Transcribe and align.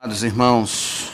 Amados 0.00 0.22
irmãos, 0.22 1.10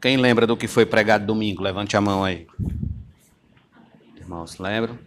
quem 0.00 0.16
lembra 0.16 0.48
do 0.48 0.56
que 0.56 0.66
foi 0.66 0.84
pregado 0.84 1.24
domingo? 1.24 1.62
Levante 1.62 1.96
a 1.96 2.00
mão 2.00 2.24
aí. 2.24 2.48
Irmãos, 4.16 4.58
lembram? 4.58 4.98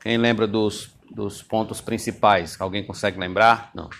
Quem 0.00 0.16
lembra 0.16 0.46
dos, 0.46 0.94
dos 1.10 1.42
pontos 1.42 1.82
principais? 1.82 2.58
Alguém 2.58 2.86
consegue 2.86 3.20
lembrar? 3.20 3.70
Não. 3.74 3.90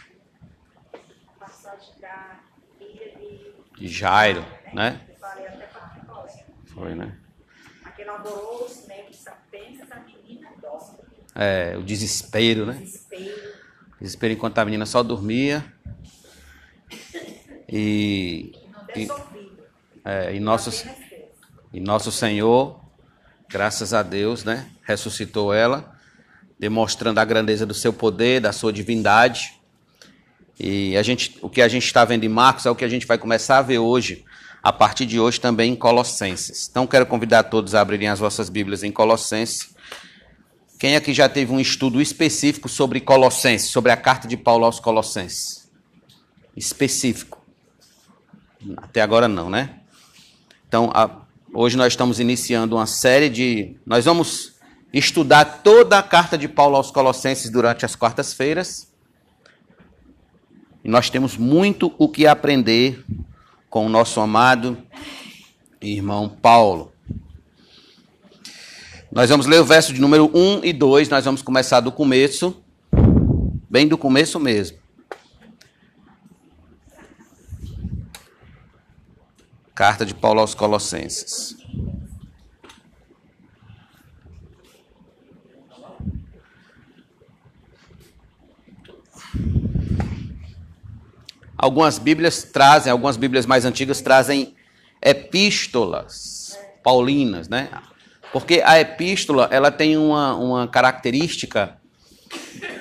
De 3.76 3.86
Jairo, 3.86 4.46
né? 4.72 4.98
Foi, 6.68 6.94
né? 6.94 7.18
Aquele 7.84 8.08
alvoroço, 8.08 8.88
né? 8.88 9.04
Pensa. 9.50 10.11
É, 11.34 11.76
o 11.78 11.82
desespero, 11.82 12.66
né? 12.66 12.74
Desespero. 12.74 13.52
Desespero 14.00 14.34
enquanto 14.34 14.58
a 14.58 14.64
menina 14.64 14.84
só 14.84 15.02
dormia. 15.02 15.64
E, 17.68 18.52
e, 18.94 19.08
é, 20.04 20.34
e, 20.34 20.40
fez. 20.40 20.86
e 21.72 21.80
nosso 21.80 22.12
Senhor, 22.12 22.80
graças 23.48 23.94
a 23.94 24.02
Deus, 24.02 24.44
né? 24.44 24.68
Ressuscitou 24.82 25.54
ela, 25.54 25.94
demonstrando 26.58 27.20
a 27.20 27.24
grandeza 27.24 27.64
do 27.64 27.74
seu 27.74 27.92
poder, 27.92 28.40
da 28.40 28.52
sua 28.52 28.72
divindade. 28.72 29.58
E 30.58 30.96
a 30.96 31.02
gente, 31.02 31.38
o 31.40 31.48
que 31.48 31.62
a 31.62 31.68
gente 31.68 31.84
está 31.84 32.04
vendo 32.04 32.24
em 32.24 32.28
Marcos 32.28 32.66
é 32.66 32.70
o 32.70 32.74
que 32.76 32.84
a 32.84 32.88
gente 32.88 33.06
vai 33.06 33.18
começar 33.18 33.58
a 33.58 33.62
ver 33.62 33.78
hoje, 33.78 34.24
a 34.62 34.72
partir 34.72 35.06
de 35.06 35.18
hoje 35.18 35.40
também 35.40 35.72
em 35.72 35.76
Colossenses. 35.76 36.68
Então 36.70 36.86
quero 36.86 37.06
convidar 37.06 37.44
todos 37.44 37.74
a 37.74 37.80
abrirem 37.80 38.08
as 38.08 38.18
vossas 38.18 38.48
Bíblias 38.48 38.82
em 38.82 38.92
Colossenses. 38.92 39.71
Quem 40.82 40.96
aqui 40.96 41.14
já 41.14 41.28
teve 41.28 41.52
um 41.52 41.60
estudo 41.60 42.02
específico 42.02 42.68
sobre 42.68 43.00
Colossenses, 43.00 43.70
sobre 43.70 43.92
a 43.92 43.96
carta 43.96 44.26
de 44.26 44.36
Paulo 44.36 44.64
aos 44.64 44.80
Colossenses? 44.80 45.70
Específico. 46.56 47.40
Até 48.78 49.00
agora 49.00 49.28
não, 49.28 49.48
né? 49.48 49.78
Então, 50.66 50.90
a- 50.92 51.22
hoje 51.54 51.76
nós 51.76 51.92
estamos 51.92 52.18
iniciando 52.18 52.74
uma 52.74 52.86
série 52.86 53.28
de. 53.28 53.76
Nós 53.86 54.06
vamos 54.06 54.54
estudar 54.92 55.44
toda 55.62 56.00
a 56.00 56.02
carta 56.02 56.36
de 56.36 56.48
Paulo 56.48 56.74
aos 56.74 56.90
Colossenses 56.90 57.48
durante 57.48 57.84
as 57.84 57.94
quartas-feiras. 57.94 58.92
E 60.82 60.88
nós 60.88 61.08
temos 61.08 61.36
muito 61.36 61.94
o 61.96 62.08
que 62.08 62.26
aprender 62.26 63.04
com 63.70 63.86
o 63.86 63.88
nosso 63.88 64.18
amado 64.18 64.76
irmão 65.80 66.28
Paulo. 66.28 66.91
Nós 69.14 69.28
vamos 69.28 69.44
ler 69.44 69.60
o 69.60 69.64
verso 69.64 69.92
de 69.92 70.00
número 70.00 70.30
1 70.34 70.64
e 70.64 70.72
2, 70.72 71.10
nós 71.10 71.26
vamos 71.26 71.42
começar 71.42 71.80
do 71.80 71.92
começo, 71.92 72.64
bem 73.68 73.86
do 73.86 73.98
começo 73.98 74.40
mesmo. 74.40 74.78
Carta 79.74 80.06
de 80.06 80.14
Paulo 80.14 80.40
aos 80.40 80.54
Colossenses. 80.54 81.54
Algumas 91.54 91.98
Bíblias 91.98 92.44
trazem, 92.44 92.90
algumas 92.90 93.18
Bíblias 93.18 93.44
mais 93.44 93.66
antigas 93.66 94.00
trazem 94.00 94.54
epístolas 95.02 96.58
paulinas, 96.82 97.46
né? 97.46 97.68
Porque 98.32 98.62
a 98.64 98.80
epístola 98.80 99.48
ela 99.50 99.70
tem 99.70 99.96
uma, 99.96 100.34
uma 100.34 100.68
característica 100.68 101.76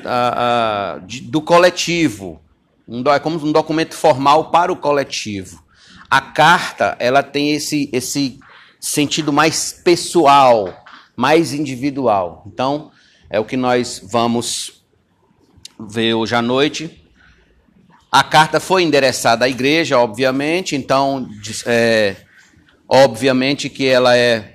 ah, 0.06 0.96
ah, 0.96 1.00
de- 1.06 1.22
do 1.22 1.42
coletivo, 1.42 2.42
um, 2.88 3.04
é 3.10 3.20
como 3.20 3.44
um 3.46 3.52
documento 3.52 3.96
formal 3.96 4.50
para 4.50 4.72
o 4.72 4.76
coletivo. 4.76 5.62
A 6.10 6.22
carta 6.22 6.96
ela 7.00 7.22
tem 7.22 7.52
esse, 7.52 7.90
esse 7.92 8.40
sentido 8.80 9.32
mais 9.32 9.72
pessoal, 9.74 10.84
mais 11.16 11.54
individual. 11.54 12.44
Então 12.48 12.92
é 13.30 13.40
o 13.40 13.46
que 13.46 13.58
nós 13.58 14.02
vamos 14.04 14.84
ver 15.80 16.14
hoje 16.14 16.36
à 16.36 16.42
noite. 16.42 17.02
A 18.12 18.24
carta 18.24 18.60
foi 18.60 18.84
endereçada 18.84 19.46
à 19.46 19.50
igreja, 19.50 19.98
obviamente, 19.98 20.76
então, 20.76 21.30
é, 21.66 22.18
obviamente 22.88 23.70
que 23.70 23.88
ela 23.88 24.18
é 24.18 24.51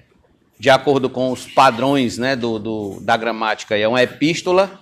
de 0.58 0.70
acordo 0.70 1.10
com 1.10 1.30
os 1.32 1.46
padrões 1.46 2.16
né, 2.18 2.34
do, 2.34 2.58
do- 2.58 2.98
da 3.00 3.16
gramática, 3.16 3.76
é 3.76 3.86
uma 3.86 4.02
epístola, 4.02 4.80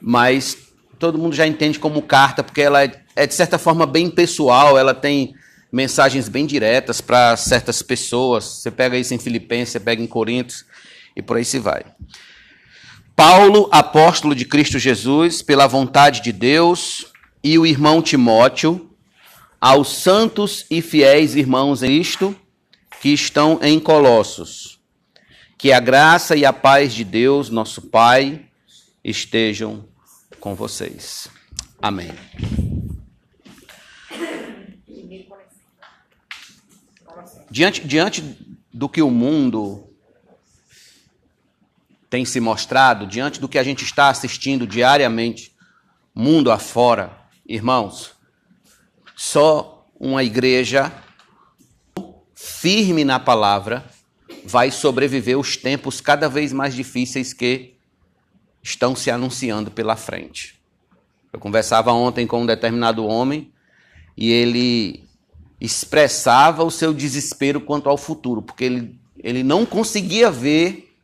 mas 0.00 0.56
todo 0.98 1.18
mundo 1.18 1.34
já 1.34 1.46
entende 1.46 1.78
como 1.78 2.02
carta, 2.02 2.42
porque 2.42 2.60
ela 2.60 2.84
é, 2.84 3.02
é, 3.16 3.26
de 3.26 3.34
certa 3.34 3.58
forma 3.58 3.86
bem 3.86 4.10
pessoal, 4.10 4.78
ela 4.78 4.94
tem 4.94 5.34
mensagens 5.72 6.28
bem 6.28 6.46
diretas 6.46 7.00
para 7.00 7.36
certas 7.36 7.80
pessoas. 7.80 8.44
Você 8.44 8.70
pega 8.70 8.98
isso 8.98 9.14
em 9.14 9.18
Filipenses, 9.18 9.72
você 9.72 9.80
pega 9.80 10.02
em 10.02 10.06
Coríntios 10.06 10.64
e 11.16 11.22
por 11.22 11.36
aí 11.36 11.44
se 11.44 11.58
vai. 11.58 11.84
Paulo, 13.14 13.68
apóstolo 13.70 14.34
de 14.34 14.44
Cristo 14.44 14.78
Jesus, 14.78 15.42
pela 15.42 15.66
vontade 15.66 16.22
de 16.22 16.32
Deus, 16.32 17.06
e 17.42 17.58
o 17.58 17.66
irmão 17.66 18.02
Timóteo, 18.02 18.90
aos 19.60 19.88
santos 19.96 20.64
e 20.70 20.80
fiéis 20.80 21.34
irmãos 21.34 21.82
em 21.82 21.98
Cristo 21.98 22.34
que 23.00 23.08
estão 23.08 23.58
em 23.62 23.80
Colossos. 23.80 24.78
Que 25.56 25.72
a 25.72 25.80
graça 25.80 26.36
e 26.36 26.44
a 26.44 26.52
paz 26.52 26.92
de 26.92 27.02
Deus, 27.02 27.48
nosso 27.48 27.82
Pai, 27.82 28.46
estejam 29.02 29.88
com 30.38 30.54
vocês. 30.54 31.28
Amém. 31.80 32.10
Diante, 37.50 37.86
diante 37.86 38.22
do 38.72 38.88
que 38.88 39.02
o 39.02 39.10
mundo 39.10 39.88
tem 42.08 42.24
se 42.24 42.38
mostrado, 42.38 43.06
diante 43.06 43.40
do 43.40 43.48
que 43.48 43.58
a 43.58 43.62
gente 43.62 43.82
está 43.82 44.08
assistindo 44.08 44.66
diariamente, 44.66 45.56
mundo 46.14 46.50
afora, 46.50 47.18
irmãos, 47.46 48.12
só 49.16 49.86
uma 49.98 50.22
igreja 50.22 50.92
firme 52.60 53.04
na 53.04 53.18
palavra 53.18 53.86
vai 54.44 54.70
sobreviver 54.70 55.38
os 55.38 55.56
tempos 55.56 55.98
cada 55.98 56.28
vez 56.28 56.52
mais 56.52 56.74
difíceis 56.74 57.32
que 57.32 57.72
estão 58.62 58.94
se 58.94 59.10
anunciando 59.10 59.70
pela 59.70 59.96
frente. 59.96 60.60
Eu 61.32 61.40
conversava 61.40 61.90
ontem 61.90 62.26
com 62.26 62.42
um 62.42 62.46
determinado 62.46 63.06
homem 63.06 63.50
e 64.14 64.30
ele 64.30 65.08
expressava 65.58 66.62
o 66.62 66.70
seu 66.70 66.92
desespero 66.92 67.62
quanto 67.62 67.88
ao 67.88 67.96
futuro, 67.96 68.42
porque 68.42 68.64
ele, 68.64 69.00
ele 69.18 69.42
não 69.42 69.64
conseguia 69.64 70.30
ver 70.30 70.94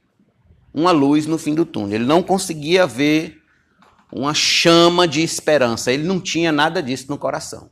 uma 0.74 0.90
luz 0.90 1.24
no 1.24 1.38
fim 1.38 1.54
do 1.54 1.64
túnel, 1.64 1.94
ele 1.94 2.04
não 2.04 2.22
conseguia 2.22 2.86
ver 2.86 3.42
uma 4.12 4.34
chama 4.34 5.08
de 5.08 5.22
esperança, 5.22 5.90
ele 5.90 6.04
não 6.04 6.20
tinha 6.20 6.52
nada 6.52 6.82
disso 6.82 7.06
no 7.08 7.16
coração. 7.16 7.70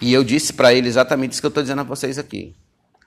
E 0.00 0.12
eu 0.12 0.22
disse 0.22 0.52
para 0.52 0.72
ele 0.72 0.88
exatamente 0.88 1.32
isso 1.32 1.40
que 1.40 1.46
eu 1.46 1.50
estou 1.50 1.62
dizendo 1.62 1.80
a 1.80 1.84
vocês 1.84 2.18
aqui. 2.18 2.54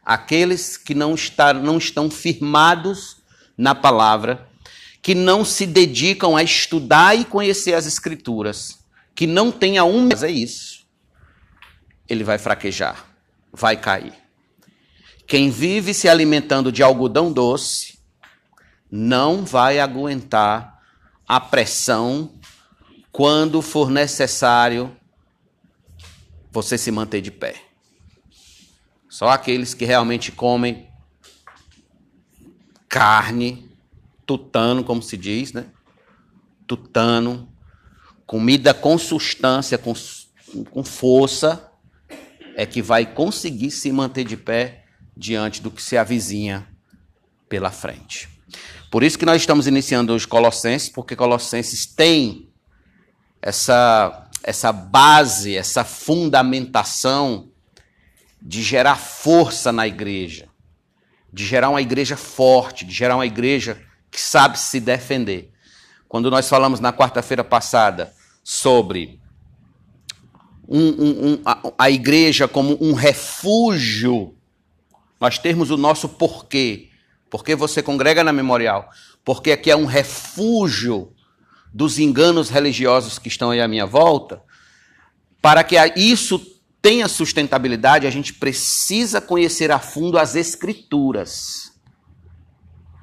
Aqueles 0.06 0.76
que 0.76 0.94
não, 0.94 1.16
está, 1.16 1.54
não 1.54 1.78
estão 1.78 2.10
firmados 2.10 3.18
na 3.58 3.74
palavra, 3.74 4.48
que 5.02 5.16
não 5.16 5.46
se 5.46 5.66
dedicam 5.66 6.36
a 6.36 6.44
estudar 6.44 7.16
e 7.16 7.24
conhecer 7.24 7.74
as 7.74 7.86
escrituras, 7.86 8.80
que 9.16 9.28
não 9.28 9.52
tenha 9.52 9.84
um 9.84 10.10
é 10.10 10.32
isso, 10.32 10.86
ele 12.08 12.24
vai 12.24 12.38
fraquejar, 12.38 13.06
vai 13.52 13.78
cair. 13.78 14.14
Quem 15.28 15.50
vive 15.50 15.94
se 15.94 16.10
alimentando 16.10 16.72
de 16.72 16.84
algodão 16.84 17.32
doce 17.32 17.98
não 18.92 19.44
vai 19.44 19.80
aguentar 19.80 20.80
a 21.28 21.40
pressão 21.40 22.34
quando 23.12 23.62
for 23.62 23.90
necessário 23.90 24.96
você 26.54 26.78
se 26.78 26.92
manter 26.92 27.20
de 27.20 27.32
pé. 27.32 27.56
Só 29.10 29.30
aqueles 29.30 29.74
que 29.74 29.86
realmente 29.86 30.32
comem 30.32 30.88
carne, 32.88 33.70
tutano, 34.26 34.84
como 34.84 35.02
se 35.02 35.18
diz, 35.18 35.52
né? 35.52 35.66
Tutano, 36.68 37.52
comida 38.26 38.74
com 38.74 38.98
substância, 38.98 39.78
com, 39.78 39.94
com 40.70 40.84
força, 40.84 41.72
é 42.56 42.66
que 42.66 42.82
vai 42.82 43.06
conseguir 43.06 43.72
se 43.72 43.92
manter 43.92 44.24
de 44.24 44.38
pé 44.38 44.86
diante 45.18 45.60
do 45.60 45.72
que 45.72 45.82
se 45.82 45.98
avizinha 45.98 46.68
pela 47.50 47.72
frente. 47.72 48.30
Por 48.92 49.02
isso 49.02 49.18
que 49.18 49.26
nós 49.26 49.42
estamos 49.42 49.66
iniciando 49.66 50.14
hoje 50.14 50.28
Colossenses, 50.28 50.90
porque 50.90 51.16
Colossenses 51.16 51.88
tem 51.88 52.54
essa, 53.42 54.23
essa 54.44 54.72
base, 54.72 55.56
essa 55.56 55.84
fundamentação 55.84 57.50
de 58.42 58.62
gerar 58.62 58.98
força 58.98 59.72
na 59.72 59.88
igreja, 59.88 60.50
de 61.32 61.46
gerar 61.46 61.70
uma 61.70 61.82
igreja 61.82 62.18
forte, 62.18 62.86
de 62.86 62.94
gerar 62.94 63.16
uma 63.16 63.26
igreja 63.26 63.82
que 64.12 64.20
sabe 64.20 64.60
se 64.60 64.80
defender. 64.80 65.52
quando 66.08 66.30
nós 66.30 66.48
falamos 66.48 66.80
na 66.80 66.94
quarta-feira 66.94 67.44
passada 67.44 68.14
sobre 68.44 69.20
um, 70.68 70.80
um, 70.80 71.28
um, 71.28 71.42
a, 71.44 71.74
a 71.80 71.90
igreja 71.90 72.48
como 72.48 72.78
um 72.80 72.94
refúgio, 72.94 74.36
nós 75.20 75.40
termos 75.40 75.72
o 75.72 75.78
nosso 75.78 76.08
porquê. 76.08 76.90
Porque 77.32 77.56
você 77.56 77.82
congrega 77.82 78.24
na 78.24 78.32
memorial? 78.32 78.88
Porque 79.26 79.52
aqui 79.52 79.72
é 79.72 79.76
um 79.76 79.86
refúgio 79.86 81.12
dos 81.74 81.98
enganos 81.98 82.50
religiosos 82.50 83.18
que 83.18 83.28
estão 83.28 83.50
aí 83.50 83.60
à 83.60 83.68
minha 83.68 83.86
volta. 83.86 84.42
Para 85.42 85.64
que 85.64 85.76
isso 85.96 86.40
tenha 86.82 87.08
sustentabilidade, 87.08 88.06
a 88.06 88.12
gente 88.12 88.34
precisa 88.34 89.20
conhecer 89.20 89.72
a 89.72 89.80
fundo 89.80 90.18
as 90.18 90.36
Escrituras. 90.36 91.72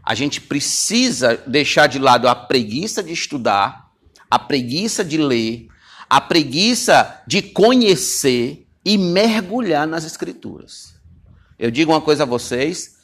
A 0.05 0.15
gente 0.15 0.41
precisa 0.41 1.43
deixar 1.47 1.87
de 1.87 1.99
lado 1.99 2.29
a 2.29 2.35
preguiça 2.35 3.03
de 3.03 3.13
estudar, 3.13 3.91
a 4.31 4.39
preguiça 4.39 5.05
de 5.05 5.19
ler, 5.19 5.69
a 6.09 6.21
preguiça 6.21 7.23
de 7.27 7.43
conhecer 7.43 8.67
e 8.85 8.97
mergulhar 8.97 9.87
nas 9.87 10.05
Escrituras. 10.05 10.95
Eu 11.59 11.71
digo 11.71 11.93
uma 11.93 12.01
coisa 12.01 12.23
a 12.23 12.27
vocês: 12.27 12.97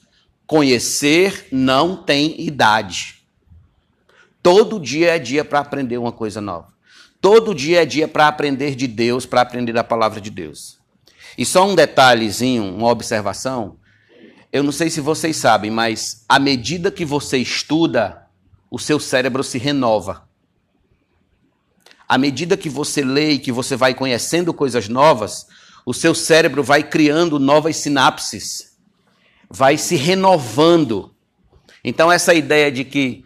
conhecer 0.47 1.49
não 1.51 1.97
tem 1.97 2.41
idade. 2.41 3.16
Todo 4.47 4.79
dia 4.79 5.17
é 5.17 5.19
dia 5.19 5.45
para 5.45 5.59
aprender 5.59 5.99
uma 5.99 6.13
coisa 6.13 6.41
nova. 6.41 6.69
Todo 7.21 7.53
dia 7.53 7.83
é 7.83 7.85
dia 7.85 8.07
para 8.07 8.29
aprender 8.29 8.77
de 8.77 8.87
Deus, 8.87 9.27
para 9.27 9.41
aprender 9.41 9.73
da 9.73 9.83
palavra 9.83 10.21
de 10.21 10.31
Deus. 10.31 10.79
E 11.37 11.45
só 11.45 11.67
um 11.67 11.75
detalhezinho, 11.75 12.63
uma 12.63 12.89
observação. 12.89 13.77
Eu 14.53 14.63
não 14.63 14.71
sei 14.71 14.89
se 14.89 15.01
vocês 15.01 15.37
sabem, 15.37 15.69
mas 15.69 16.25
à 16.29 16.39
medida 16.39 16.93
que 16.93 17.05
você 17.05 17.39
estuda, 17.39 18.25
o 18.71 18.79
seu 18.79 19.01
cérebro 19.01 19.43
se 19.43 19.59
renova. 19.59 20.29
À 22.09 22.17
medida 22.17 22.57
que 22.57 22.69
você 22.69 23.03
lê 23.03 23.31
e 23.33 23.39
que 23.41 23.51
você 23.51 23.75
vai 23.75 23.95
conhecendo 23.95 24.55
coisas 24.55 24.89
novas, 24.89 25.49
o 25.85 25.93
seu 25.93 26.15
cérebro 26.15 26.63
vai 26.63 26.85
criando 26.85 27.41
novas 27.41 27.79
sinapses, 27.79 28.77
vai 29.51 29.77
se 29.77 29.97
renovando. 29.97 31.13
Então, 31.83 32.13
essa 32.13 32.33
ideia 32.33 32.71
de 32.71 32.85
que 32.85 33.26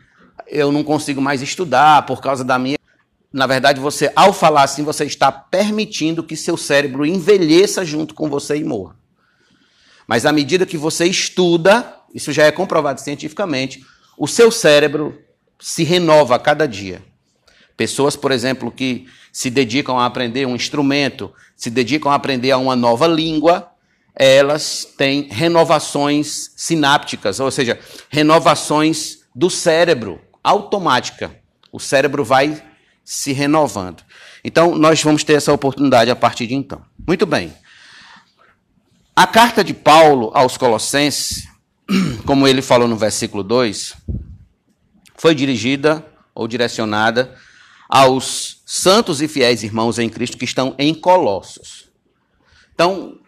eu 0.50 0.72
não 0.72 0.82
consigo 0.82 1.20
mais 1.20 1.40
estudar 1.40 2.04
por 2.04 2.20
causa 2.20 2.44
da 2.44 2.58
minha. 2.58 2.76
Na 3.32 3.46
verdade, 3.46 3.80
você, 3.80 4.10
ao 4.16 4.32
falar 4.32 4.64
assim, 4.64 4.82
você 4.82 5.04
está 5.04 5.30
permitindo 5.30 6.22
que 6.22 6.36
seu 6.36 6.56
cérebro 6.56 7.06
envelheça 7.06 7.84
junto 7.84 8.14
com 8.14 8.28
você 8.28 8.56
e 8.56 8.64
morra. 8.64 8.96
Mas 10.06 10.26
à 10.26 10.32
medida 10.32 10.66
que 10.66 10.76
você 10.76 11.06
estuda, 11.06 11.96
isso 12.12 12.32
já 12.32 12.44
é 12.44 12.50
comprovado 12.50 13.00
cientificamente, 13.00 13.84
o 14.18 14.26
seu 14.26 14.50
cérebro 14.50 15.16
se 15.60 15.84
renova 15.84 16.34
a 16.34 16.38
cada 16.38 16.66
dia. 16.66 17.00
Pessoas, 17.76 18.16
por 18.16 18.32
exemplo, 18.32 18.72
que 18.72 19.06
se 19.32 19.48
dedicam 19.48 19.96
a 19.98 20.06
aprender 20.06 20.46
um 20.46 20.56
instrumento, 20.56 21.32
se 21.54 21.70
dedicam 21.70 22.10
a 22.10 22.16
aprender 22.16 22.52
uma 22.54 22.74
nova 22.74 23.06
língua, 23.06 23.70
elas 24.14 24.84
têm 24.98 25.28
renovações 25.30 26.50
sinápticas, 26.56 27.38
ou 27.38 27.50
seja, 27.50 27.78
renovações 28.10 29.20
do 29.34 29.48
cérebro, 29.48 30.20
automática. 30.42 31.34
O 31.72 31.78
cérebro 31.78 32.24
vai 32.24 32.62
se 33.04 33.32
renovando. 33.32 34.02
Então, 34.44 34.74
nós 34.74 35.02
vamos 35.02 35.24
ter 35.24 35.34
essa 35.34 35.52
oportunidade 35.52 36.10
a 36.10 36.16
partir 36.16 36.46
de 36.46 36.54
então. 36.54 36.82
Muito 37.06 37.26
bem. 37.26 37.52
A 39.14 39.26
carta 39.26 39.62
de 39.62 39.74
Paulo 39.74 40.30
aos 40.34 40.56
Colossenses, 40.56 41.46
como 42.24 42.46
ele 42.46 42.62
falou 42.62 42.88
no 42.88 42.96
versículo 42.96 43.42
2, 43.42 43.94
foi 45.16 45.34
dirigida 45.34 46.04
ou 46.34 46.48
direcionada 46.48 47.36
aos 47.88 48.62
santos 48.64 49.20
e 49.20 49.28
fiéis 49.28 49.62
irmãos 49.62 49.98
em 49.98 50.08
Cristo 50.08 50.38
que 50.38 50.44
estão 50.44 50.74
em 50.78 50.94
Colossos. 50.94 51.90
Então, 52.72 53.18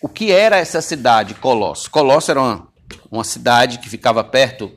o 0.00 0.08
que 0.08 0.32
era 0.32 0.56
essa 0.56 0.80
cidade, 0.80 1.34
Colossos? 1.34 1.88
Colossos 1.88 2.30
era 2.30 2.40
uma, 2.40 2.68
uma 3.10 3.24
cidade 3.24 3.78
que 3.78 3.88
ficava 3.88 4.24
perto 4.24 4.72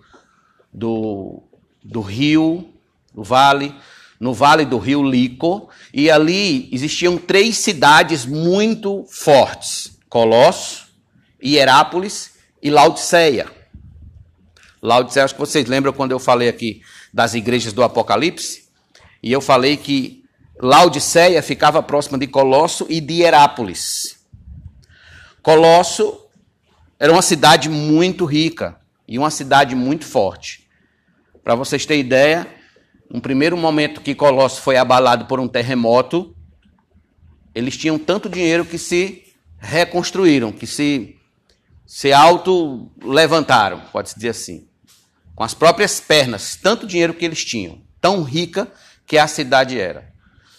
do, 0.72 1.42
do 1.83 2.01
rio, 2.01 2.74
do 3.13 3.24
vale, 3.24 3.74
no 4.19 4.33
vale 4.33 4.66
do 4.66 4.78
rio 4.78 5.04
Lico, 5.04 5.69
e 5.94 6.10
ali 6.10 6.69
existiam 6.72 7.18
três 7.18 7.57
cidades 7.57 8.25
muito 8.25 9.06
fortes: 9.10 9.98
Colossos, 10.10 10.88
Hierápolis 11.44 12.33
e 12.62 12.69
Laodiceia. 12.69 13.50
Laodiceia, 14.81 15.25
acho 15.25 15.36
que 15.36 15.39
vocês 15.39 15.68
lembram 15.68 15.94
quando 15.94 16.12
eu 16.12 16.19
falei 16.19 16.48
aqui 16.48 16.81
das 17.13 17.33
igrejas 17.33 17.74
do 17.74 17.83
Apocalipse? 17.83 18.69
E 19.22 19.31
eu 19.31 19.42
falei 19.42 19.78
que 19.78 20.24
Laodiceia 20.60 21.42
ficava 21.42 21.83
próxima 21.83 22.18
de 22.18 22.28
Colosso 22.28 22.86
e 22.89 23.00
de 23.01 23.22
Herápolis. 23.22 24.19
Colosso 25.42 26.28
era 27.00 27.12
uma 27.12 27.22
cidade 27.24 27.68
muito 27.68 28.25
rica 28.25 28.80
e 29.07 29.18
uma 29.18 29.31
cidade 29.31 29.75
muito 29.75 30.06
forte. 30.06 30.60
Para 31.43 31.55
vocês 31.55 31.85
terem 31.85 32.01
ideia, 32.01 32.47
no 33.09 33.19
primeiro 33.19 33.57
momento 33.57 34.01
que 34.01 34.13
Colosso 34.13 34.61
foi 34.61 34.77
abalado 34.77 35.25
por 35.25 35.39
um 35.39 35.47
terremoto, 35.47 36.35
eles 37.53 37.75
tinham 37.75 37.97
tanto 37.97 38.29
dinheiro 38.29 38.63
que 38.63 38.77
se 38.77 39.23
reconstruíram, 39.57 40.51
que 40.51 40.67
se, 40.67 41.15
se 41.85 42.13
auto-levantaram, 42.13 43.81
pode-se 43.91 44.15
dizer 44.15 44.29
assim. 44.29 44.67
Com 45.35 45.43
as 45.43 45.53
próprias 45.53 45.99
pernas, 45.99 46.55
tanto 46.55 46.85
dinheiro 46.88 47.13
que 47.13 47.25
eles 47.25 47.44
tinham, 47.44 47.81
tão 47.99 48.23
rica 48.23 48.71
que 49.05 49.17
a 49.17 49.27
cidade 49.27 49.79
era. 49.79 50.11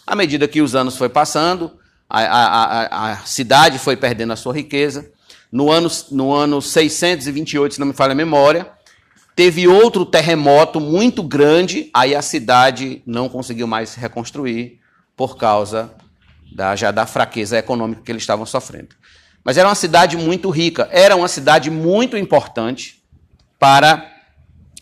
À 0.07 0.17
medida 0.17 0.49
que 0.49 0.61
os 0.61 0.75
anos 0.75 0.97
foi 0.97 1.09
passando, 1.09 1.79
a, 2.09 2.21
a, 2.21 2.85
a, 2.85 3.13
a 3.13 3.17
cidade 3.19 3.79
foi 3.79 3.97
perdendo 3.97 4.33
a 4.33 4.37
sua 4.37 4.53
riqueza. 4.53 5.11
No 5.51 5.71
ano, 5.71 5.89
no 6.11 6.33
ano 6.33 6.61
628, 6.61 7.75
se 7.75 7.81
não 7.81 7.87
me 7.87 7.93
falha 7.93 8.13
a 8.13 8.17
memória, 8.17 8.71
teve 9.35 9.67
outro 9.67 10.05
terremoto 10.05 10.81
muito 10.81 11.23
grande, 11.23 11.91
aí 11.93 12.15
a 12.15 12.23
cidade 12.23 13.03
não 13.07 13.29
conseguiu 13.29 13.67
mais 13.67 13.91
se 13.91 14.01
reconstruir 14.01 14.81
por 15.17 15.37
causa 15.37 15.93
da, 16.55 16.77
já 16.77 16.91
da 16.91 17.07
fraqueza 17.07 17.59
econômica 17.59 18.03
que 18.03 18.13
eles 18.13 18.23
estavam 18.23 18.45
sofrendo. 18.45 18.95
Mas 19.45 19.57
era 19.57 19.69
uma 19.69 19.75
cidade 19.75 20.17
muito 20.17 20.51
rica, 20.51 20.89
era 20.93 21.17
uma 21.17 21.29
cidade 21.29 21.71
muito 21.71 22.17
importante 22.17 23.03
para 23.59 24.11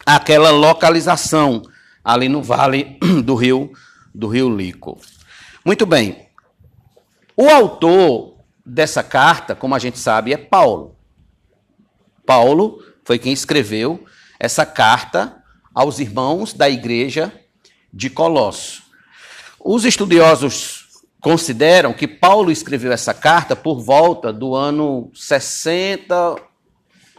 aquela 0.04 0.50
localização 0.50 1.62
ali 2.04 2.28
no 2.28 2.42
vale 2.42 2.98
do 3.24 3.34
rio 3.34 3.72
do 4.14 4.26
rio 4.26 4.54
Lico. 4.54 4.98
Muito 5.64 5.86
bem. 5.86 6.26
O 7.36 7.48
autor 7.48 8.34
dessa 8.66 9.02
carta, 9.02 9.54
como 9.54 9.74
a 9.74 9.78
gente 9.78 9.98
sabe, 9.98 10.32
é 10.32 10.36
Paulo. 10.36 10.96
Paulo 12.26 12.82
foi 13.04 13.18
quem 13.18 13.32
escreveu 13.32 14.04
essa 14.40 14.64
carta 14.64 15.36
aos 15.74 15.98
irmãos 15.98 16.54
da 16.54 16.68
igreja 16.68 17.30
de 17.92 18.08
Colosso. 18.08 18.82
Os 19.62 19.84
estudiosos 19.84 20.86
consideram 21.20 21.92
que 21.92 22.08
Paulo 22.08 22.50
escreveu 22.50 22.90
essa 22.90 23.12
carta 23.12 23.54
por 23.54 23.80
volta 23.80 24.32
do 24.32 24.54
ano 24.56 25.10
60 25.14 26.36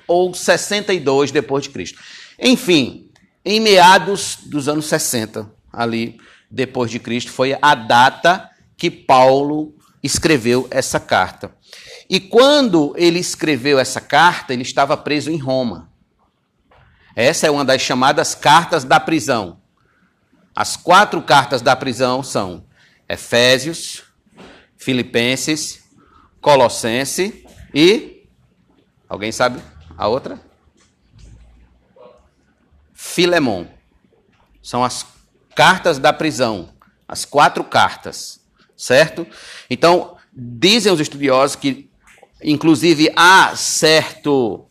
ou 0.07 0.33
62 0.33 1.31
depois 1.31 1.65
de 1.65 1.69
Cristo. 1.69 1.99
Enfim, 2.39 3.11
em 3.45 3.59
meados 3.59 4.39
dos 4.47 4.67
anos 4.67 4.87
60, 4.87 5.49
ali 5.71 6.19
depois 6.49 6.89
de 6.89 6.97
Cristo, 6.99 7.31
foi 7.31 7.55
a 7.61 7.75
data 7.75 8.49
que 8.75 8.89
Paulo 8.89 9.75
escreveu 10.01 10.67
essa 10.71 10.99
carta. 10.99 11.55
E 12.09 12.19
quando 12.19 12.93
ele 12.97 13.19
escreveu 13.19 13.77
essa 13.79 14.01
carta, 14.01 14.51
ele 14.51 14.63
estava 14.63 14.97
preso 14.97 15.29
em 15.29 15.37
Roma. 15.37 15.90
Essa 17.15 17.47
é 17.47 17.51
uma 17.51 17.65
das 17.65 17.81
chamadas 17.81 18.33
cartas 18.35 18.83
da 18.83 18.99
prisão. 18.99 19.61
As 20.55 20.75
quatro 20.77 21.21
cartas 21.21 21.61
da 21.61 21.75
prisão 21.75 22.23
são 22.23 22.65
Efésios, 23.07 24.03
Filipenses, 24.77 25.83
Colossense 26.39 27.45
e. 27.73 28.27
Alguém 29.07 29.31
sabe 29.31 29.61
a 29.97 30.07
outra? 30.07 30.39
Filemon. 32.93 33.65
São 34.61 34.83
as 34.83 35.05
cartas 35.55 35.99
da 35.99 36.13
prisão, 36.13 36.73
as 37.07 37.25
quatro 37.25 37.63
cartas, 37.63 38.39
certo? 38.77 39.27
Então, 39.69 40.17
dizem 40.31 40.91
os 40.91 40.99
estudiosos 40.99 41.55
que, 41.55 41.89
inclusive, 42.41 43.11
há 43.15 43.55
certo 43.55 44.65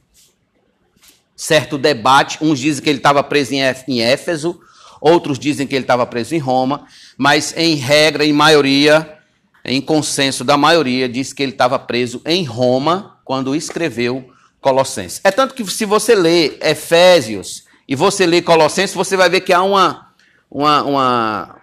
certo 1.40 1.78
debate. 1.78 2.37
Uns 2.42 2.59
dizem 2.59 2.85
que 2.85 2.90
ele 2.90 2.99
estava 2.99 3.23
preso 3.23 3.54
em 3.54 4.02
Éfeso, 4.02 4.61
outros 5.00 5.38
dizem 5.38 5.66
que 5.66 5.75
ele 5.75 5.85
estava 5.85 6.06
preso 6.06 6.35
em 6.35 6.38
Roma, 6.38 6.87
mas 7.16 7.54
em 7.56 7.76
regra, 7.76 8.26
em 8.26 8.32
maioria, 8.32 9.18
em 9.64 9.80
consenso 9.80 10.44
da 10.44 10.59
maioria, 10.59 11.09
diz 11.09 11.32
que 11.32 11.42
ele 11.42 11.52
estava 11.52 11.78
preso 11.78 12.20
em 12.26 12.44
Roma 12.44 13.18
quando 13.25 13.56
escreveu 13.56 14.30
Colossenses. 14.61 15.23
É 15.25 15.30
tanto 15.30 15.54
que 15.54 15.64
se 15.70 15.87
você 15.87 16.14
lê 16.14 16.59
Efésios 16.61 17.64
e 17.88 17.97
você 17.97 18.26
lê 18.26 18.42
Colossenses, 18.42 18.94
você 18.94 19.16
vai 19.16 19.30
ver 19.30 19.40
que 19.40 19.54
há 19.54 19.62
uma, 19.62 20.12
uma, 20.50 20.82
uma. 20.82 21.56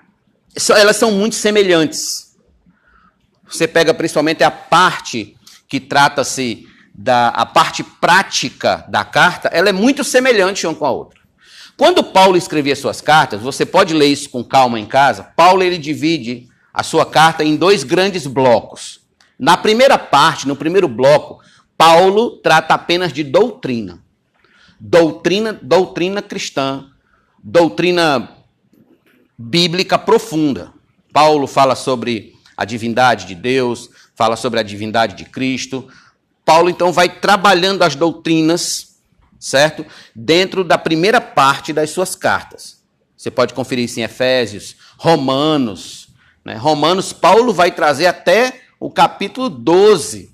Elas 0.75 0.96
são 0.96 1.12
muito 1.12 1.36
semelhantes. 1.36 2.36
Você 3.48 3.67
pega 3.67 3.93
principalmente 3.93 4.43
a 4.43 4.50
parte 4.50 5.38
que 5.67 5.79
trata-se 5.79 6.66
da 6.98 7.27
a 7.30 7.46
parte 7.46 7.84
prática 7.84 8.84
da 8.89 9.06
carta, 9.06 9.50
ela 9.54 9.70
é 9.70 9.74
muito 9.74 10.04
semelhante 10.04 10.66
uma 10.66 10.75
com 10.75 10.86
a 10.86 10.92
outra. 10.92 11.20
Quando 11.77 12.04
Paulo 12.04 12.36
escrevia 12.36 12.75
suas 12.75 13.01
cartas, 13.01 13.39
você 13.39 13.63
pode 13.63 13.94
ler 13.94 14.08
isso 14.08 14.32
com 14.32 14.44
calma 14.44 14.80
em 14.80 14.86
casa. 14.88 15.24
Paulo 15.36 15.62
ele 15.62 15.77
divide 15.77 16.50
a 16.74 16.82
sua 16.82 17.06
carta 17.06 17.44
em 17.44 17.56
dois 17.56 17.84
grandes 17.84 18.25
blocos. 18.25 19.00
Na 19.38 19.56
primeira 19.56 20.00
parte, 20.00 20.48
no 20.48 20.56
primeiro 20.56 20.88
bloco, 20.88 21.39
Paulo 21.77 22.38
trata 22.38 22.74
apenas 22.74 23.13
de 23.13 23.24
doutrina. 23.24 24.00
Doutrina, 24.80 25.54
doutrina 25.62 26.22
cristã, 26.24 26.88
doutrina 27.44 28.30
bíblica 29.38 30.00
profunda. 30.00 30.74
Paulo 31.13 31.46
fala 31.46 31.75
sobre 31.75 32.34
a 32.56 32.66
divindade 32.66 33.27
de 33.27 33.36
Deus, 33.36 33.89
fala 34.16 34.36
sobre 34.36 34.60
a 34.60 34.63
divindade 34.63 35.16
de 35.16 35.25
Cristo. 35.25 35.88
Paulo 36.48 36.70
então 36.70 36.94
vai 36.94 37.10
trabalhando 37.10 37.82
as 37.82 37.94
doutrinas, 37.94 38.96
certo? 39.38 39.86
Dentro 40.16 40.63
da 40.63 40.77
primeira 40.77 41.20
parte 41.20 41.74
das 41.74 41.89
suas 41.89 42.16
cartas. 42.16 42.82
Você 43.18 43.30
pode 43.30 43.54
conferir 43.54 43.84
isso 43.84 44.00
em 44.00 44.04
Efésios, 44.04 44.77
Romanos. 44.98 46.08
Né? 46.46 46.56
Romanos, 46.56 47.12
Paulo 47.12 47.54
vai 47.54 47.72
trazer 47.72 48.06
até 48.06 48.62
o 48.80 48.89
capítulo 48.89 49.50
12. 49.50 50.34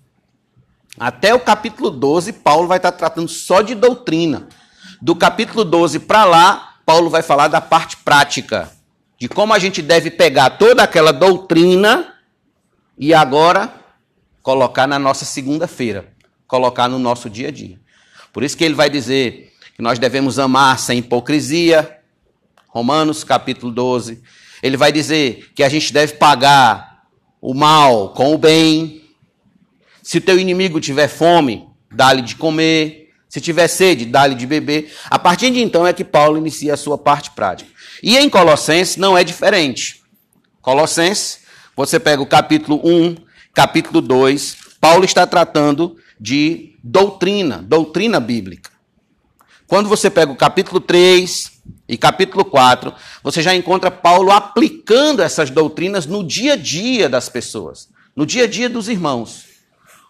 Até 1.00 1.34
o 1.34 1.40
capítulo 1.40 1.90
12, 1.90 2.32
Paulo 2.34 2.68
vai 2.68 2.78
estar 2.78 2.92
tratando 2.92 3.28
só 3.28 3.64
de 3.64 3.74
doutrina. 3.74 4.48
Do 5.02 5.16
capítulo 5.16 5.66
12 5.66 5.98
para 6.02 6.26
lá, 6.26 6.76
Paulo 6.86 7.10
vai 7.10 7.24
falar 7.24 7.48
da 7.48 7.60
parte 7.60 7.98
prática, 7.98 8.72
de 9.18 9.28
como 9.28 9.52
a 9.52 9.58
gente 9.58 9.82
deve 9.82 10.12
pegar 10.12 10.52
toda 10.52 10.84
aquela 10.84 11.12
doutrina 11.12 12.14
e 13.00 13.16
agora 13.16 13.83
colocar 14.44 14.86
na 14.86 15.00
nossa 15.00 15.24
segunda-feira, 15.24 16.14
colocar 16.46 16.90
no 16.90 17.00
nosso 17.00 17.30
dia 17.30 17.48
a 17.48 17.52
dia. 17.52 17.80
Por 18.34 18.44
isso 18.44 18.58
que 18.58 18.64
ele 18.64 18.76
vai 18.76 18.90
dizer 18.90 19.54
que 19.74 19.82
nós 19.82 19.98
devemos 19.98 20.38
amar 20.38 20.78
sem 20.78 21.00
hipocrisia, 21.00 22.00
Romanos 22.68 23.24
capítulo 23.24 23.72
12. 23.72 24.22
Ele 24.62 24.76
vai 24.76 24.92
dizer 24.92 25.52
que 25.56 25.64
a 25.64 25.70
gente 25.70 25.94
deve 25.94 26.14
pagar 26.16 27.04
o 27.42 27.54
mal 27.54 28.10
com 28.10 28.34
o 28.34 28.38
bem. 28.38 29.02
Se 30.02 30.18
o 30.18 30.22
teu 30.22 30.38
inimigo 30.38 30.82
tiver 30.82 31.08
fome, 31.08 31.68
dá-lhe 31.90 32.22
de 32.22 32.36
comer. 32.36 33.12
Se 33.30 33.40
tiver 33.40 33.68
sede, 33.68 34.06
dá-lhe 34.06 34.36
de 34.36 34.46
beber. 34.46 34.94
A 35.10 35.18
partir 35.18 35.52
de 35.52 35.62
então 35.62 35.88
é 35.88 35.94
que 35.94 36.04
Paulo 36.04 36.38
inicia 36.38 36.74
a 36.74 36.78
sua 36.78 36.98
parte 36.98 37.32
prática. 37.32 37.72
E 38.02 38.18
em 38.18 38.30
Colossenses 38.30 38.98
não 38.98 39.18
é 39.18 39.24
diferente. 39.24 40.04
Colossenses, 40.62 41.40
você 41.76 42.00
pega 42.00 42.22
o 42.22 42.28
capítulo 42.28 42.82
1, 42.84 43.16
capítulo 43.54 44.02
2, 44.02 44.58
Paulo 44.82 45.06
está 45.06 45.28
tratando 45.28 45.96
de 46.20 46.76
doutrina, 46.84 47.60
doutrina 47.62 48.20
bíblica. 48.20 48.72
Quando 49.68 49.88
você 49.88 50.10
pega 50.10 50.32
o 50.32 50.36
capítulo 50.36 50.80
3 50.80 51.52
e 51.88 51.98
capítulo 51.98 52.44
4, 52.44 52.94
você 53.24 53.42
já 53.42 53.56
encontra 53.56 53.92
Paulo 53.92 54.32
aplicando 54.32 55.22
essas 55.22 55.50
doutrinas 55.50 56.06
no 56.06 56.24
dia 56.24 56.54
a 56.54 56.56
dia 56.56 57.08
das 57.08 57.30
pessoas, 57.30 57.90
no 58.16 58.26
dia 58.26 58.46
a 58.46 58.48
dia 58.48 58.68
dos 58.68 58.90
irmãos. 58.90 59.46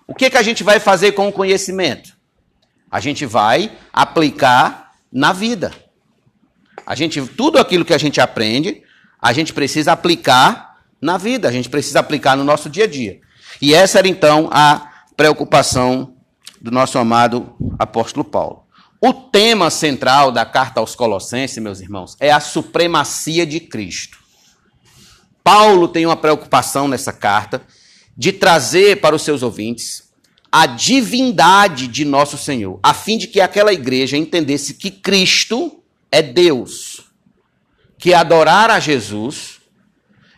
O 0.07 0.15
que, 0.15 0.29
que 0.29 0.37
a 0.37 0.43
gente 0.43 0.63
vai 0.63 0.79
fazer 0.79 1.11
com 1.11 1.27
o 1.27 1.31
conhecimento? 1.31 2.13
A 2.89 2.99
gente 2.99 3.25
vai 3.25 3.71
aplicar 3.91 4.93
na 5.11 5.33
vida. 5.33 5.71
A 6.85 6.95
gente, 6.95 7.21
tudo 7.21 7.57
aquilo 7.57 7.85
que 7.85 7.93
a 7.93 7.97
gente 7.97 8.19
aprende, 8.19 8.83
a 9.21 9.31
gente 9.31 9.53
precisa 9.53 9.93
aplicar 9.93 10.77
na 11.01 11.17
vida, 11.17 11.47
a 11.47 11.51
gente 11.51 11.69
precisa 11.69 11.99
aplicar 11.99 12.35
no 12.35 12.43
nosso 12.43 12.69
dia 12.69 12.85
a 12.85 12.87
dia. 12.87 13.21
E 13.61 13.73
essa 13.73 13.99
era 13.99 14.07
então 14.07 14.49
a 14.51 14.91
preocupação 15.15 16.15
do 16.61 16.71
nosso 16.71 16.97
amado 16.97 17.55
apóstolo 17.77 18.23
Paulo. 18.23 18.63
O 19.01 19.13
tema 19.13 19.69
central 19.69 20.31
da 20.31 20.45
carta 20.45 20.79
aos 20.79 20.95
Colossenses, 20.95 21.61
meus 21.61 21.81
irmãos, 21.81 22.15
é 22.19 22.31
a 22.31 22.39
supremacia 22.39 23.45
de 23.45 23.59
Cristo. 23.59 24.17
Paulo 25.43 25.89
tem 25.89 26.05
uma 26.05 26.15
preocupação 26.15 26.87
nessa 26.87 27.11
carta 27.11 27.61
de 28.15 28.31
trazer 28.31 29.01
para 29.01 29.15
os 29.15 29.21
seus 29.21 29.43
ouvintes 29.43 30.03
a 30.49 30.65
divindade 30.65 31.87
de 31.87 32.05
nosso 32.05 32.37
Senhor, 32.37 32.79
a 32.81 32.93
fim 32.93 33.17
de 33.17 33.27
que 33.27 33.41
aquela 33.41 33.73
igreja 33.73 34.15
entendesse 34.15 34.75
que 34.75 34.89
Cristo 34.89 35.83
é 36.11 36.21
Deus, 36.21 37.11
que 37.97 38.13
adorar 38.13 38.69
a 38.69 38.79
Jesus 38.79 39.59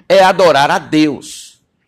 é 0.07 0.23
adorar 0.23 0.71
a 0.71 0.79
Deus, 0.79 1.44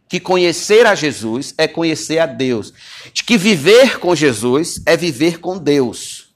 que 0.08 0.20
conhecer 0.20 0.86
a 0.86 0.96
Jesus 0.96 1.54
é 1.58 1.68
conhecer 1.68 2.20
a 2.20 2.26
Deus, 2.26 2.74
de 3.14 3.24
que 3.24 3.38
viver 3.38 4.00
com 4.00 4.16
Jesus 4.16 4.82
é 4.86 4.96
viver 4.96 5.40
com 5.40 5.58
Deus. 5.58 6.30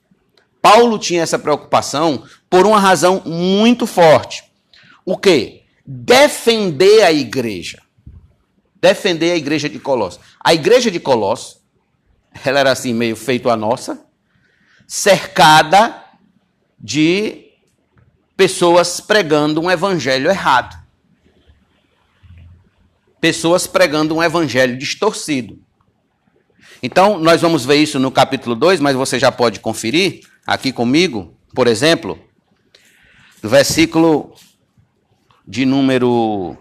Paulo 0.62 1.00
tinha 1.00 1.24
essa 1.24 1.40
preocupação 1.40 2.24
por 2.50 2.66
uma 2.66 2.80
razão 2.80 3.22
muito 3.26 3.88
forte. 3.88 4.44
O 5.06 5.18
quê? 5.18 5.64
Defender 5.86 7.04
a 7.04 7.12
igreja. 7.12 7.82
Defender 8.80 9.32
a 9.32 9.38
igreja 9.38 9.70
de 9.70 9.80
Colossos. 9.80 10.20
A 10.40 10.54
igreja 10.54 10.92
de 10.92 11.00
Colossos, 11.00 11.62
ela 12.46 12.60
era 12.60 12.72
assim, 12.72 12.94
meio 12.94 13.16
feito 13.16 13.50
a 13.50 13.56
nossa, 13.56 14.06
cercada 14.86 16.04
de 16.80 17.46
pessoas 18.36 19.00
pregando 19.00 19.62
um 19.62 19.72
evangelho 19.72 20.30
errado 20.30 20.81
pessoas 23.22 23.68
pregando 23.68 24.16
um 24.16 24.24
evangelho 24.24 24.76
distorcido. 24.76 25.60
Então, 26.82 27.20
nós 27.20 27.40
vamos 27.40 27.64
ver 27.64 27.76
isso 27.76 28.00
no 28.00 28.12
capítulo 28.12 28.56
2, 28.56 28.80
mas 28.80 28.96
você 28.96 29.20
já 29.20 29.32
pode 29.32 29.60
conferir 29.60 30.22
aqui 30.46 30.74
comigo, 30.74 31.38
por 31.54 31.68
exemplo, 31.68 32.20
no 33.44 33.48
versículo 33.48 34.34
de 35.48 35.64
número 35.64 36.58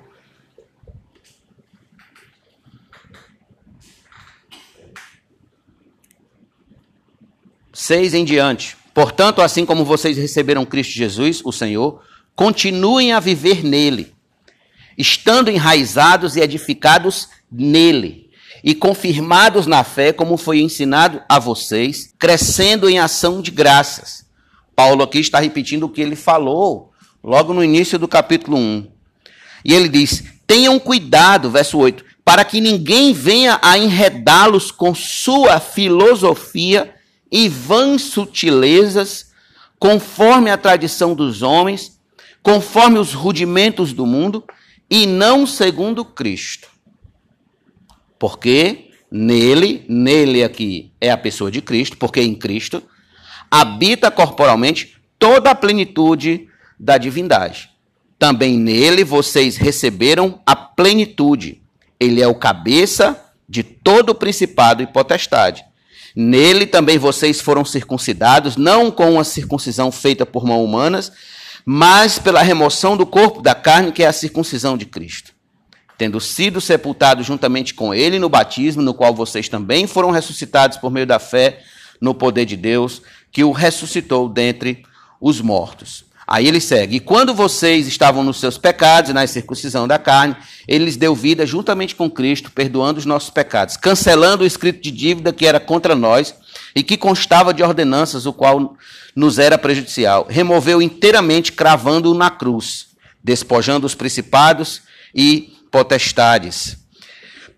seis 7.73 8.13
em 8.13 8.25
diante. 8.25 8.77
Portanto, 8.93 9.41
assim 9.41 9.65
como 9.65 9.87
vocês 9.87 10.19
receberam 10.19 10.67
Cristo 10.67 10.93
Jesus, 10.93 11.41
o 11.43 11.53
Senhor, 11.53 12.03
continuem 12.37 13.13
a 13.13 13.21
viver 13.21 13.65
nele 13.65 14.20
estando 15.01 15.51
enraizados 15.51 16.37
e 16.37 16.41
edificados 16.41 17.29
nele, 17.51 18.29
e 18.63 18.75
confirmados 18.75 19.67
na 19.67 19.83
fé, 19.83 20.13
como 20.13 20.37
foi 20.37 20.61
ensinado 20.61 21.23
a 21.27 21.39
vocês, 21.39 22.13
crescendo 22.19 22.89
em 22.89 22.99
ação 22.99 23.41
de 23.41 23.51
graças. 23.51 24.27
Paulo 24.77 25.03
aqui 25.03 25.19
está 25.19 25.41
repetindo 25.41 25.85
o 25.85 25.89
que 25.89 26.03
ele 26.03 26.17
falou 26.17 26.93
logo 27.25 27.55
no 27.55 27.65
início 27.65 27.99
do 27.99 28.07
capítulo 28.07 28.59
1. 28.59 28.87
E 29.65 29.73
ele 29.73 29.89
diz: 29.89 30.23
Tenham 30.47 30.79
cuidado, 30.79 31.51
verso 31.51 31.79
8, 31.79 32.05
para 32.23 32.45
que 32.45 32.61
ninguém 32.61 33.15
venha 33.15 33.59
a 33.63 33.79
enredá-los 33.79 34.71
com 34.71 34.95
sua 34.95 35.59
filosofia 35.61 36.95
e 37.33 37.49
vãs 37.49 38.03
sutilezas, 38.03 39.31
conforme 39.79 40.51
a 40.51 40.59
tradição 40.59 41.15
dos 41.15 41.41
homens, 41.41 41.99
conforme 42.43 42.99
os 42.99 43.15
rudimentos 43.15 43.95
do 43.95 44.05
mundo 44.05 44.45
e 44.91 45.07
não 45.07 45.47
segundo 45.47 46.05
Cristo. 46.05 46.69
Porque 48.19 48.91
nele, 49.11 49.85
nele 49.89 50.43
aqui 50.43 50.93
é 51.01 51.11
a 51.11 51.17
pessoa 51.17 51.51
de 51.51 51.63
Cristo, 51.63 51.97
porque 51.97 52.21
em 52.21 52.35
Cristo 52.35 52.83
habita 53.51 54.11
corporalmente 54.11 54.97
toda 55.19 55.51
a 55.51 55.55
plenitude 55.55 56.49
da 56.79 56.99
divindade. 56.99 57.71
Também 58.19 58.59
nele 58.59 59.05
vocês 59.05 59.57
receberam 59.57 60.41
a 60.45 60.55
plenitude. 60.55 61.63
Ele 61.99 62.21
é 62.21 62.27
o 62.27 62.35
cabeça 62.35 63.19
de 63.49 63.63
todo 63.63 64.11
o 64.11 64.15
principado 64.15 64.83
e 64.83 64.87
potestade. 64.87 65.65
Nele 66.15 66.67
também 66.67 66.99
vocês 66.99 67.41
foram 67.41 67.65
circuncidados, 67.65 68.57
não 68.57 68.91
com 68.91 69.13
uma 69.13 69.25
circuncisão 69.25 69.93
feita 69.93 70.27
por 70.27 70.45
mãos 70.45 70.65
humanas, 70.65 71.13
mas 71.73 72.19
pela 72.19 72.43
remoção 72.43 72.97
do 72.97 73.07
corpo 73.07 73.41
da 73.41 73.55
carne, 73.55 73.93
que 73.93 74.03
é 74.03 74.07
a 74.09 74.13
circuncisão 74.13 74.77
de 74.77 74.85
Cristo. 74.85 75.33
Tendo 75.97 76.21
sido 76.21 76.61
sepultados 76.61 77.25
juntamente 77.25 77.75
com 77.75 77.95
ele 77.95 78.19
no 78.19 78.29
batismo, 78.29 78.83
no 78.83 78.93
qual 78.93 79.15
vocês 79.15 79.49
também 79.49 79.87
foram 79.87 80.11
ressuscitados 80.11 80.79
por 80.79 80.91
meio 80.91 81.07
da 81.07 81.21
fé 81.21 81.61
no 82.01 82.13
poder 82.13 82.45
de 82.45 82.57
Deus, 82.57 83.03
que 83.31 83.45
o 83.45 83.53
ressuscitou 83.53 84.29
dentre 84.29 84.83
os 85.21 85.41
mortos. 85.41 86.05
Aí 86.27 86.49
ele 86.49 86.61
segue: 86.61 86.97
E 86.97 87.01
quando 87.01 87.33
vocês 87.33 87.87
estavam 87.87 88.25
nos 88.25 88.41
seus 88.41 88.59
pecados 88.59 89.15
na 89.15 89.25
circuncisão 89.25 89.87
da 89.87 89.97
carne, 89.97 90.35
ele 90.67 90.87
lhes 90.87 90.97
deu 90.97 91.15
vida 91.15 91.47
juntamente 91.47 91.95
com 91.95 92.11
Cristo, 92.11 92.51
perdoando 92.51 92.99
os 92.99 93.07
nossos 93.07 93.31
pecados, 93.31 93.77
cancelando 93.77 94.43
o 94.43 94.47
escrito 94.47 94.83
de 94.83 94.91
dívida 94.91 95.33
que 95.33 95.47
era 95.47 95.61
contra 95.61 95.95
nós 95.95 96.35
e 96.75 96.83
que 96.83 96.97
constava 96.97 97.55
de 97.55 97.63
ordenanças, 97.63 98.27
o 98.27 98.33
qual 98.33 98.77
nos 99.15 99.39
era 99.39 99.59
prejudicial. 99.59 100.27
Removeu 100.29 100.81
inteiramente, 100.81 101.53
cravando-o 101.53 102.15
na 102.15 102.31
cruz. 102.31 102.89
despojando 103.23 103.87
os 103.87 103.95
principados 103.95 104.83
e 105.15 105.53
potestades. 105.71 106.79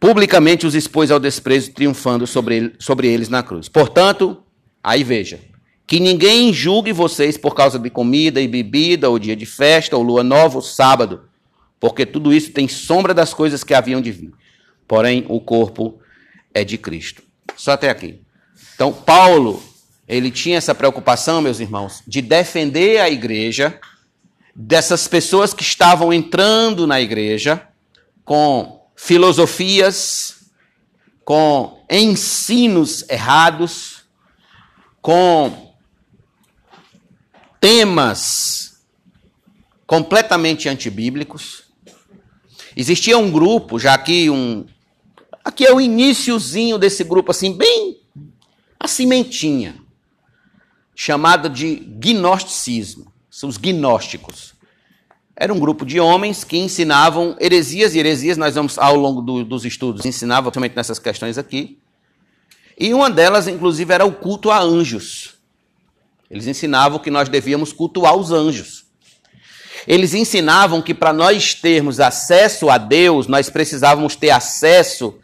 Publicamente 0.01 0.67
os 0.67 0.75
expôs 0.75 1.11
ao 1.11 1.21
desprezo, 1.21 1.71
triunfando 1.71 2.27
sobre, 2.27 2.57
ele, 2.57 2.73
sobre 2.79 3.07
eles 3.07 3.29
na 3.29 3.43
cruz. 3.43 3.69
Portanto, 3.69 4.43
aí 4.83 5.05
veja, 5.05 5.39
que 5.87 6.01
ninguém 6.01 6.53
julgue 6.53 6.93
vocês 6.93 7.37
por 7.37 7.55
causa 7.55 7.79
de 7.79 7.89
comida 7.91 8.41
e 8.41 8.49
bebida, 8.49 9.09
ou 9.09 9.19
dia 9.19 9.37
de 9.37 9.47
festa, 9.47 9.97
ou 9.97 10.03
lua 10.03 10.25
nova, 10.25 10.57
ou 10.57 10.63
sábado, 10.63 11.23
porque 11.79 12.05
tudo 12.05 12.35
isso 12.35 12.51
tem 12.51 12.67
sombra 12.67 13.15
das 13.15 13.33
coisas 13.33 13.63
que 13.63 13.75
haviam 13.75 14.01
de 14.01 14.11
vir. 14.11 14.33
Porém, 14.89 15.25
o 15.29 15.41
corpo 15.41 16.01
é 16.53 16.65
de 16.65 16.77
Cristo. 16.77 17.23
Só 17.57 17.73
até 17.73 17.89
aqui. 17.89 18.21
Então, 18.75 18.93
Paulo, 18.93 19.63
ele 20.13 20.31
tinha 20.31 20.59
essa 20.59 20.75
preocupação, 20.75 21.41
meus 21.41 21.59
irmãos, 21.59 22.03
de 22.07 22.21
defender 22.21 23.01
a 23.01 23.09
igreja 23.09 23.81
dessas 24.55 25.09
pessoas 25.09 25.55
que 25.55 25.63
estavam 25.63 26.13
entrando 26.13 26.87
na 26.87 27.01
igreja 27.01 27.67
com 28.23 28.87
filosofias, 28.95 30.51
com 31.25 31.83
ensinos 31.91 33.09
errados, 33.09 34.05
com 35.01 35.75
temas 37.59 38.83
completamente 39.87 40.69
antibíblicos. 40.69 41.65
Existia 42.77 43.17
um 43.17 43.31
grupo, 43.31 43.79
já 43.79 43.95
aqui 43.95 44.29
um 44.29 44.67
aqui 45.43 45.65
é 45.65 45.73
o 45.73 45.81
iníciozinho 45.81 46.79
desse 46.79 47.03
grupo 47.03 47.31
assim, 47.31 47.57
bem 47.57 47.99
a 48.79 48.87
cimentinha, 48.87 49.82
chamado 50.95 51.49
de 51.49 51.77
gnosticismo, 51.77 53.13
são 53.31 53.49
os 53.49 53.57
gnósticos. 53.57 54.55
Era 55.35 55.53
um 55.53 55.59
grupo 55.59 55.85
de 55.85 55.99
homens 55.99 56.45
que 56.45 56.59
ensinavam 56.59 57.37
heresias, 57.41 57.95
e 57.95 57.99
heresias 57.99 58.37
nós 58.37 58.55
vamos, 58.55 58.79
ao 58.79 58.95
longo 58.95 59.23
do, 59.23 59.45
dos 59.45 59.65
estudos, 59.65 60.05
ensinavam 60.05 60.53
somente 60.53 60.77
nessas 60.77 60.99
questões 60.99 61.39
aqui. 61.39 61.79
E 62.79 62.93
uma 62.93 63.11
delas, 63.11 63.49
inclusive, 63.49 63.93
era 63.93 64.05
o 64.05 64.13
culto 64.13 64.51
a 64.51 64.61
anjos. 64.61 65.35
Eles 66.31 66.47
ensinavam 66.47 66.99
que 66.99 67.11
nós 67.11 67.29
devíamos 67.29 67.73
cultuar 67.73 68.17
os 68.17 68.31
anjos. 68.31 68.87
Eles 69.87 70.15
ensinavam 70.15 70.81
que 70.81 70.95
para 70.95 71.13
nós 71.13 71.55
termos 71.55 71.99
acesso 72.01 72.71
a 72.71 72.79
Deus, 72.79 73.27
nós 73.27 73.51
precisávamos 73.51 74.15
ter 74.15 74.31
acesso 74.31 75.19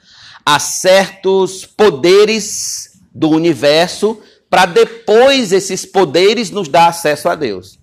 a 0.44 0.58
certos 0.58 1.64
poderes 1.64 2.98
do 3.14 3.28
universo, 3.28 4.20
para 4.50 4.66
depois 4.66 5.52
esses 5.52 5.84
poderes 5.84 6.50
nos 6.50 6.68
dar 6.68 6.88
acesso 6.88 7.28
a 7.28 7.34
Deus. 7.34 7.78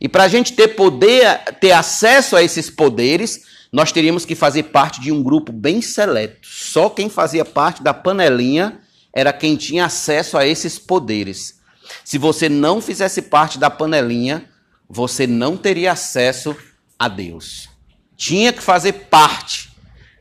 E 0.00 0.08
para 0.08 0.24
a 0.24 0.28
gente 0.28 0.52
ter 0.52 0.68
poder, 0.68 1.38
ter 1.60 1.72
acesso 1.72 2.36
a 2.36 2.42
esses 2.42 2.68
poderes, 2.70 3.42
nós 3.72 3.92
teríamos 3.92 4.24
que 4.24 4.34
fazer 4.34 4.64
parte 4.64 5.00
de 5.00 5.10
um 5.10 5.22
grupo 5.22 5.52
bem 5.52 5.80
seleto. 5.80 6.38
Só 6.42 6.88
quem 6.88 7.08
fazia 7.08 7.44
parte 7.44 7.82
da 7.82 7.92
panelinha 7.92 8.80
era 9.12 9.32
quem 9.32 9.56
tinha 9.56 9.86
acesso 9.86 10.36
a 10.36 10.46
esses 10.46 10.78
poderes. 10.78 11.60
Se 12.04 12.18
você 12.18 12.48
não 12.48 12.80
fizesse 12.80 13.22
parte 13.22 13.58
da 13.58 13.70
panelinha, 13.70 14.48
você 14.88 15.26
não 15.26 15.56
teria 15.56 15.92
acesso 15.92 16.56
a 16.98 17.08
Deus. 17.08 17.68
Tinha 18.16 18.52
que 18.52 18.62
fazer 18.62 18.92
parte 18.92 19.70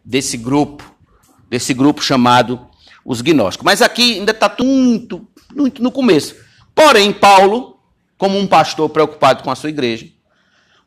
desse 0.04 0.38
grupo, 0.38 0.84
desse 1.50 1.74
grupo 1.74 2.02
chamado 2.02 2.68
os 3.04 3.22
gnósticos. 3.22 3.66
Mas 3.66 3.82
aqui 3.82 4.16
ainda 4.16 4.32
está 4.32 4.54
muito, 4.60 5.28
muito 5.56 5.82
no 5.82 5.92
começo. 5.92 6.36
Porém, 6.74 7.14
Paulo 7.14 7.76
como 8.18 8.38
um 8.38 8.48
pastor 8.48 8.90
preocupado 8.90 9.44
com 9.44 9.52
a 9.52 9.56
sua 9.56 9.70
igreja, 9.70 10.08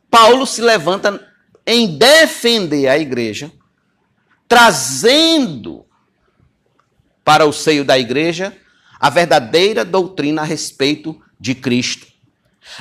Paulo 0.09 0.45
se 0.45 0.61
levanta 0.61 1.25
em 1.65 1.97
defender 1.97 2.87
a 2.87 2.97
igreja, 2.97 3.51
trazendo 4.47 5.85
para 7.23 7.45
o 7.45 7.53
seio 7.53 7.85
da 7.85 7.99
igreja 7.99 8.55
a 8.99 9.09
verdadeira 9.09 9.85
doutrina 9.85 10.41
a 10.41 10.45
respeito 10.45 11.19
de 11.39 11.53
Cristo. 11.53 12.07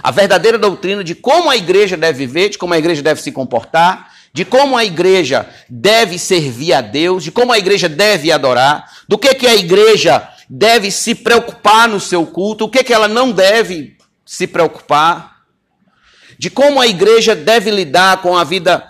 A 0.03 0.11
verdadeira 0.11 0.59
doutrina 0.59 1.05
de 1.05 1.15
como 1.15 1.51
a 1.51 1.57
igreja 1.57 1.97
deve 1.97 2.27
viver, 2.27 2.49
de 2.49 2.59
como 2.59 2.75
a 2.75 2.79
igreja 2.79 3.03
deve 3.03 3.21
se 3.21 3.31
comportar, 3.31 4.13
de 4.33 4.45
como 4.45 4.77
a 4.77 4.85
igreja 4.85 5.49
deve 5.69 6.19
servir 6.19 6.73
a 6.73 6.81
Deus, 6.81 7.25
de 7.25 7.31
como 7.31 7.53
a 7.53 7.59
igreja 7.59 7.89
deve 7.89 8.33
adorar, 8.33 8.91
do 9.07 9.19
que, 9.19 9.35
que 9.35 9.47
a 9.47 9.55
igreja 9.55 10.29
deve 10.49 10.91
se 10.91 11.15
preocupar 11.15 11.89
no 11.89 12.01
seu 12.01 12.25
culto, 12.27 12.65
o 12.65 12.71
que, 12.71 12.83
que 12.83 12.93
ela 12.93 13.09
não 13.09 13.31
deve 13.31 13.97
se 14.25 14.47
preocupar, 14.47 15.43
de 16.39 16.49
como 16.49 16.81
a 16.81 16.87
igreja 16.87 17.35
deve 17.35 17.71
lidar 17.71 18.23
com 18.23 18.37
a 18.37 18.45
vida 18.45 18.87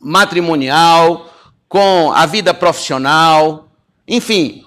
matrimonial, 0.00 1.30
com 1.68 2.12
a 2.12 2.24
vida 2.26 2.54
profissional, 2.54 3.72
enfim, 4.06 4.64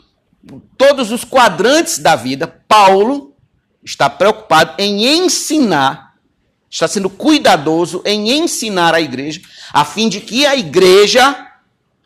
todos 0.77 1.11
os 1.11 1.23
quadrantes 1.23 1.99
da 1.99 2.15
vida, 2.15 2.47
Paulo 2.67 3.35
está 3.83 4.09
preocupado 4.09 4.73
em 4.77 5.05
ensinar, 5.05 6.15
está 6.69 6.87
sendo 6.87 7.09
cuidadoso 7.09 8.01
em 8.05 8.31
ensinar 8.31 8.93
a 8.93 8.99
igreja, 8.99 9.41
a 9.71 9.85
fim 9.85 10.09
de 10.09 10.19
que 10.19 10.45
a 10.45 10.55
igreja 10.55 11.47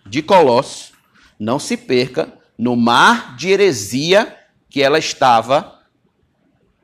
de 0.05 0.21
Colossos 0.21 0.91
não 1.39 1.57
se 1.57 1.75
perca 1.75 2.40
no 2.61 2.75
mar 2.75 3.35
de 3.35 3.49
heresia 3.49 4.37
que 4.69 4.83
ela 4.83 4.99
estava 4.99 5.81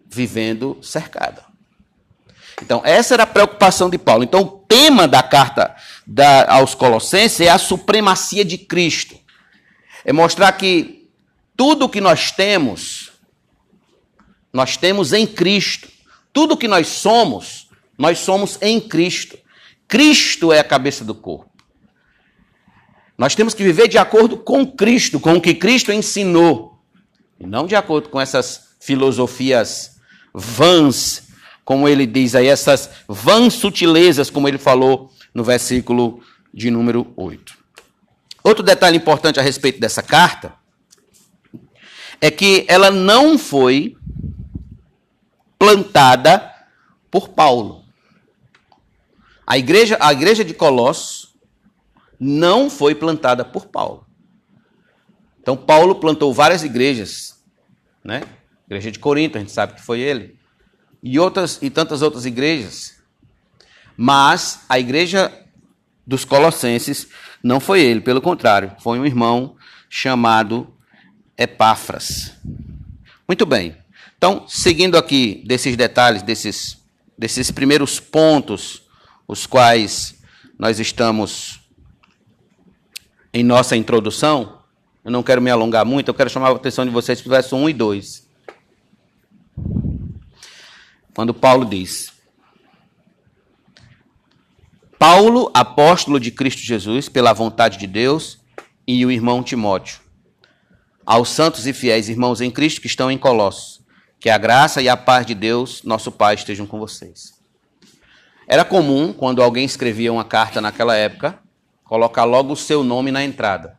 vivendo 0.10 0.80
cercada. 0.82 1.46
Então, 2.63 2.82
essa 2.84 3.13
era 3.13 3.22
a 3.22 3.28
preocupação 3.28 3.88
de 3.88 4.00
Paulo. 4.00 4.24
Então, 4.24 4.42
o 4.42 4.66
tema 4.68 5.08
da 5.08 5.22
carta 5.22 5.76
da, 6.08 6.52
aos 6.52 6.74
Colossenses 6.74 7.42
é 7.42 7.50
a 7.50 7.60
supremacia 7.60 8.44
de 8.44 8.58
Cristo. 8.58 9.20
É 10.04 10.12
mostrar 10.12 10.52
que 10.54 11.08
tudo 11.56 11.88
que 11.88 12.02
nós 12.02 12.32
temos, 12.32 13.12
nós 14.52 14.78
temos 14.78 15.13
em 15.13 15.28
Cristo. 15.28 15.88
Tudo 16.34 16.58
que 16.58 16.68
nós 16.68 16.88
somos, 16.88 17.70
nós 17.96 18.18
somos 18.18 18.58
em 18.63 18.82
Cristo. 18.82 19.38
Cristo 19.88 20.52
é 20.52 20.58
a 20.58 20.63
cabeça 20.63 21.06
do 21.06 21.13
corpo. 21.13 21.52
Nós 23.18 23.34
temos 23.34 23.54
que 23.54 23.64
viver 23.64 23.88
de 23.88 23.98
acordo 23.98 24.38
com 24.38 24.66
Cristo, 24.66 25.20
com 25.20 25.34
o 25.34 25.42
que 25.42 25.56
Cristo 25.56 25.92
ensinou, 25.92 26.80
e 27.40 27.48
não 27.48 27.66
de 27.66 27.76
acordo 27.76 28.10
com 28.10 28.22
essas 28.22 28.76
filosofias 28.80 29.98
vãs, 30.34 31.24
como 31.66 31.90
ele 31.90 32.06
diz 32.06 32.36
aí, 32.36 32.48
essas 32.48 32.90
vãs 33.08 33.56
sutilezas, 33.56 34.30
como 34.30 34.48
ele 34.48 34.58
falou 34.58 35.12
no 35.34 35.44
versículo 35.44 36.22
de 36.54 36.70
número 36.70 37.12
8. 37.16 37.58
Outro 38.44 38.64
detalhe 38.64 38.98
importante 38.98 39.40
a 39.40 39.44
respeito 39.44 39.80
dessa 39.80 40.02
carta 40.04 40.54
é 42.22 42.32
que 42.32 42.66
ela 42.68 42.90
não 42.92 43.38
foi 43.38 43.98
plantada 45.58 46.52
por 47.10 47.30
Paulo. 47.30 47.84
A 49.46 49.58
igreja, 49.58 49.98
a 50.00 50.14
igreja 50.14 50.46
de 50.46 50.54
Colossos 50.54 51.27
não 52.20 52.70
foi 52.70 52.96
plantada 52.96 53.46
por 53.46 53.68
Paulo. 53.68 54.06
Então 55.42 55.56
Paulo 55.56 55.96
plantou 55.96 56.34
várias 56.34 56.64
igrejas, 56.64 57.42
né? 58.04 58.24
Igreja 58.66 58.92
de 58.92 59.00
Corinto, 59.00 59.38
a 59.38 59.40
gente 59.40 59.52
sabe 59.52 59.76
que 59.76 59.82
foi 59.82 60.02
ele. 60.02 60.38
E 61.02 61.18
outras 61.20 61.60
e 61.62 61.70
tantas 61.70 62.02
outras 62.02 62.26
igrejas. 62.26 62.98
Mas 63.96 64.62
a 64.68 64.78
igreja 64.78 65.32
dos 66.06 66.26
Colossenses 66.26 67.08
não 67.42 67.60
foi 67.60 67.82
ele, 67.82 68.02
pelo 68.02 68.22
contrário, 68.22 68.76
foi 68.80 69.00
um 69.00 69.06
irmão 69.06 69.56
chamado 69.90 70.74
Epáfras. 71.38 72.34
Muito 73.28 73.46
bem. 73.46 73.78
Então, 74.18 74.46
seguindo 74.48 74.98
aqui 74.98 75.44
desses 75.46 75.78
detalhes, 75.78 76.24
desses, 76.24 76.78
desses 77.18 77.52
primeiros 77.52 78.00
pontos, 78.00 78.82
os 79.28 79.46
quais 79.46 80.16
nós 80.58 80.80
estamos 80.80 81.57
em 83.34 83.44
nossa 83.44 83.76
introdução, 83.76 84.60
eu 85.04 85.12
não 85.12 85.24
quero 85.24 85.42
me 85.42 85.50
alongar 85.50 85.86
muito, 85.86 86.10
eu 86.10 86.13
quero 86.13 86.30
chamar 86.30 86.50
a 86.50 86.56
atenção 86.56 86.86
de 86.86 86.92
vocês 86.92 87.22
para 87.22 87.28
o 87.28 87.32
verso 87.32 87.56
1 87.56 87.70
e 87.70 87.74
2 87.74 88.28
quando 91.18 91.34
Paulo 91.34 91.66
diz: 91.66 92.13
Paulo, 95.00 95.50
apóstolo 95.52 96.20
de 96.20 96.30
Cristo 96.30 96.62
Jesus, 96.62 97.10
pela 97.10 97.34
vontade 97.34 97.80
de 97.80 97.88
Deus, 97.88 98.38
e 98.88 99.04
o 99.04 99.10
irmão 99.10 99.42
Timóteo, 99.42 100.00
aos 101.04 101.30
santos 101.30 101.66
e 101.66 101.74
fiéis 101.74 102.08
irmãos 102.08 102.40
em 102.40 102.52
Cristo 102.52 102.82
que 102.82 102.86
estão 102.86 103.10
em 103.10 103.18
Colossos, 103.18 103.82
que 104.20 104.30
a 104.30 104.38
graça 104.38 104.80
e 104.80 104.88
a 104.88 104.96
paz 104.96 105.26
de 105.26 105.34
Deus, 105.34 105.82
nosso 105.82 106.12
Pai, 106.12 106.36
estejam 106.36 106.68
com 106.68 106.78
vocês. 106.78 107.34
Era 108.48 108.63
comum, 108.63 109.12
quando 109.12 109.42
alguém 109.42 109.66
escrevia 109.66 110.13
uma 110.13 110.24
carta 110.24 110.62
naquela 110.62 110.96
época, 110.96 111.40
colocar 111.88 112.23
logo 112.23 112.54
o 112.54 112.58
seu 112.58 112.84
nome 112.84 113.12
na 113.12 113.23
entrada. 113.23 113.78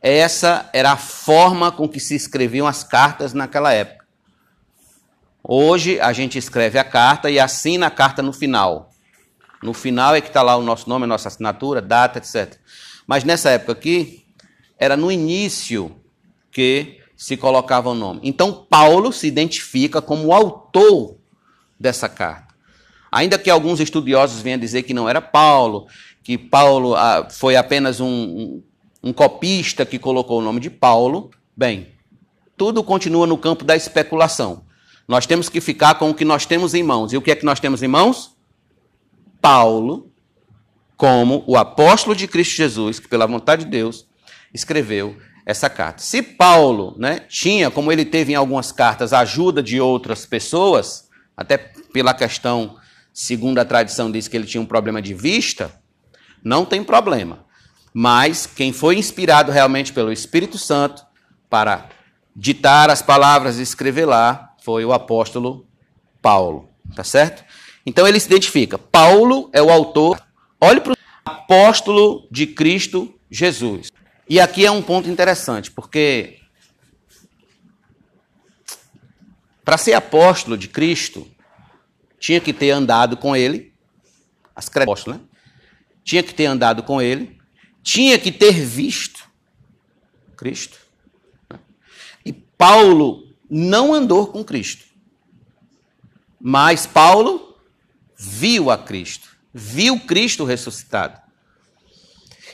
Essa 0.00 0.68
era 0.72 0.92
a 0.92 0.96
forma 0.96 1.70
com 1.72 1.88
que 1.88 2.00
se 2.00 2.14
escreviam 2.14 2.66
as 2.66 2.84
cartas 2.84 3.34
naquela 3.34 3.72
época. 3.72 4.06
Hoje 5.42 5.98
a 6.00 6.12
gente 6.12 6.38
escreve 6.38 6.78
a 6.78 6.84
carta 6.84 7.30
e 7.30 7.38
assina 7.38 7.86
a 7.86 7.90
carta 7.90 8.22
no 8.22 8.32
final. 8.32 8.90
No 9.62 9.74
final 9.74 10.14
é 10.14 10.20
que 10.20 10.28
está 10.28 10.42
lá 10.42 10.56
o 10.56 10.62
nosso 10.62 10.88
nome, 10.88 11.04
a 11.04 11.08
nossa 11.08 11.28
assinatura, 11.28 11.82
data, 11.82 12.18
etc. 12.18 12.58
Mas 13.06 13.24
nessa 13.24 13.50
época 13.50 13.72
aqui, 13.72 14.24
era 14.78 14.96
no 14.96 15.10
início 15.10 15.96
que 16.50 17.00
se 17.16 17.36
colocava 17.36 17.90
o 17.90 17.94
nome. 17.94 18.20
Então, 18.22 18.66
Paulo 18.68 19.12
se 19.12 19.26
identifica 19.26 20.00
como 20.00 20.28
o 20.28 20.32
autor 20.32 21.18
dessa 21.78 22.08
carta. 22.08 22.54
Ainda 23.12 23.38
que 23.38 23.50
alguns 23.50 23.80
estudiosos 23.80 24.40
venham 24.40 24.58
dizer 24.58 24.84
que 24.84 24.94
não 24.94 25.08
era 25.08 25.20
Paulo, 25.20 25.86
que 26.30 26.38
Paulo 26.38 26.94
ah, 26.94 27.26
foi 27.28 27.56
apenas 27.56 27.98
um, 27.98 28.62
um, 29.02 29.12
copista 29.12 29.84
que 29.84 29.98
colocou 29.98 30.38
o 30.38 30.40
nome 30.40 30.60
de 30.60 30.70
Paulo, 30.70 31.32
bem, 31.56 31.88
tudo 32.56 32.84
continua 32.84 33.26
no 33.26 33.36
campo 33.36 33.64
da 33.64 33.74
especulação. 33.74 34.64
Nós 35.08 35.26
temos 35.26 35.48
que 35.48 35.60
ficar 35.60 35.96
com 35.96 36.10
o 36.10 36.14
que 36.14 36.24
nós 36.24 36.46
temos 36.46 36.72
em 36.72 36.84
mãos. 36.84 37.12
E 37.12 37.16
o 37.16 37.20
que 37.20 37.32
é 37.32 37.34
que 37.34 37.44
nós 37.44 37.58
temos 37.58 37.82
em 37.82 37.88
mãos? 37.88 38.36
Paulo, 39.42 40.12
como 40.96 41.42
o 41.48 41.56
apóstolo 41.56 42.14
de 42.14 42.28
Cristo 42.28 42.54
Jesus, 42.54 43.00
que 43.00 43.08
pela 43.08 43.26
vontade 43.26 43.64
de 43.64 43.70
Deus 43.72 44.06
escreveu 44.54 45.16
essa 45.44 45.68
carta. 45.68 46.00
Se 46.00 46.22
Paulo 46.22 46.94
né, 46.96 47.22
tinha, 47.28 47.72
como 47.72 47.90
ele 47.90 48.04
teve 48.04 48.34
em 48.34 48.36
algumas 48.36 48.70
cartas, 48.70 49.12
ajuda 49.12 49.60
de 49.60 49.80
outras 49.80 50.24
pessoas, 50.24 51.08
até 51.36 51.58
pela 51.92 52.14
questão, 52.14 52.76
segundo 53.12 53.58
a 53.58 53.64
tradição, 53.64 54.12
diz 54.12 54.28
que 54.28 54.36
ele 54.36 54.46
tinha 54.46 54.60
um 54.60 54.66
problema 54.66 55.02
de 55.02 55.12
vista, 55.12 55.79
não 56.42 56.64
tem 56.64 56.82
problema. 56.82 57.44
Mas 57.92 58.46
quem 58.46 58.72
foi 58.72 58.96
inspirado 58.96 59.50
realmente 59.50 59.92
pelo 59.92 60.12
Espírito 60.12 60.58
Santo 60.58 61.04
para 61.48 61.88
ditar 62.34 62.88
as 62.88 63.02
palavras 63.02 63.58
e 63.58 63.62
escrever 63.62 64.06
lá 64.06 64.54
foi 64.62 64.84
o 64.84 64.92
apóstolo 64.92 65.66
Paulo, 66.22 66.68
tá 66.94 67.02
certo? 67.02 67.44
Então 67.84 68.06
ele 68.06 68.20
se 68.20 68.26
identifica. 68.26 68.78
Paulo 68.78 69.50
é 69.52 69.60
o 69.60 69.70
autor. 69.70 70.22
Olhe 70.60 70.80
para 70.80 70.92
o 70.92 70.96
apóstolo 71.24 72.28
de 72.30 72.46
Cristo 72.46 73.12
Jesus. 73.30 73.90
E 74.28 74.38
aqui 74.38 74.64
é 74.64 74.70
um 74.70 74.82
ponto 74.82 75.08
interessante, 75.08 75.70
porque 75.70 76.38
para 79.64 79.76
ser 79.76 79.94
apóstolo 79.94 80.56
de 80.56 80.68
Cristo, 80.68 81.26
tinha 82.18 82.40
que 82.40 82.52
ter 82.52 82.70
andado 82.70 83.16
com 83.16 83.34
ele, 83.34 83.72
as 84.54 84.68
apóstolos, 84.68 85.18
né? 85.18 85.26
Tinha 86.04 86.22
que 86.22 86.34
ter 86.34 86.46
andado 86.46 86.82
com 86.82 87.00
ele, 87.00 87.38
tinha 87.82 88.18
que 88.18 88.32
ter 88.32 88.52
visto 88.52 89.28
Cristo. 90.36 90.78
E 92.24 92.32
Paulo 92.32 93.28
não 93.48 93.92
andou 93.92 94.26
com 94.26 94.44
Cristo. 94.44 94.84
Mas 96.40 96.86
Paulo 96.86 97.56
viu 98.16 98.70
a 98.70 98.78
Cristo, 98.78 99.28
viu 99.52 100.00
Cristo 100.00 100.44
ressuscitado. 100.44 101.20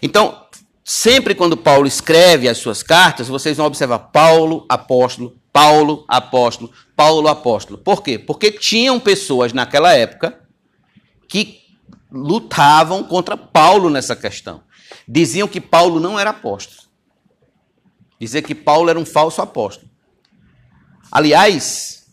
Então, 0.03 0.47
sempre 0.85 1.35
quando 1.35 1.57
Paulo 1.57 1.87
escreve 1.87 2.49
as 2.49 2.59
suas 2.59 2.83
cartas, 2.83 3.29
vocês 3.29 3.57
vão 3.57 3.67
observar 3.67 3.99
Paulo, 3.99 4.67
apóstolo, 4.69 5.37
Paulo, 5.53 6.05
apóstolo, 6.09 6.73
Paulo, 6.95 7.29
apóstolo. 7.29 7.79
Por 7.79 8.03
quê? 8.03 8.19
Porque 8.19 8.51
tinham 8.51 9.01
pessoas 9.01 9.53
naquela 9.53 9.93
época 9.93 10.41
que 11.29 11.66
lutavam 12.11 13.05
contra 13.05 13.37
Paulo 13.37 13.91
nessa 13.91 14.15
questão. 14.15 14.63
Diziam 15.07 15.49
que 15.49 15.61
Paulo 15.61 16.01
não 16.01 16.19
era 16.19 16.31
apóstolo. 16.31 16.89
Dizer 18.21 18.43
que 18.43 18.55
Paulo 18.55 18.89
era 18.89 18.99
um 18.99 19.05
falso 19.05 19.43
apóstolo. 19.43 19.91
Aliás, 21.11 22.07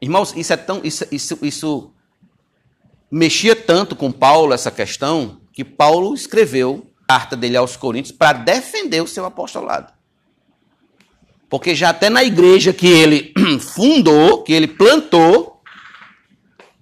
irmãos, 0.00 0.34
isso 0.36 0.52
é 0.52 0.56
tão 0.56 0.80
isso, 0.82 1.06
isso, 1.10 1.38
isso 1.42 1.92
mexia 3.10 3.54
tanto 3.54 3.94
com 3.94 4.10
Paulo 4.10 4.52
essa 4.52 4.70
questão 4.70 5.40
que 5.52 5.64
Paulo 5.64 6.14
escreveu 6.14 6.86
a 7.02 7.06
carta 7.14 7.36
dele 7.36 7.56
aos 7.56 7.76
Coríntios 7.76 8.16
para 8.16 8.32
defender 8.38 9.02
o 9.02 9.06
seu 9.06 9.24
apostolado. 9.24 9.92
Porque 11.48 11.74
já 11.74 11.90
até 11.90 12.08
na 12.08 12.22
igreja 12.22 12.72
que 12.72 12.86
ele 12.86 13.34
fundou, 13.58 14.42
que 14.42 14.52
ele 14.52 14.68
plantou, 14.68 15.60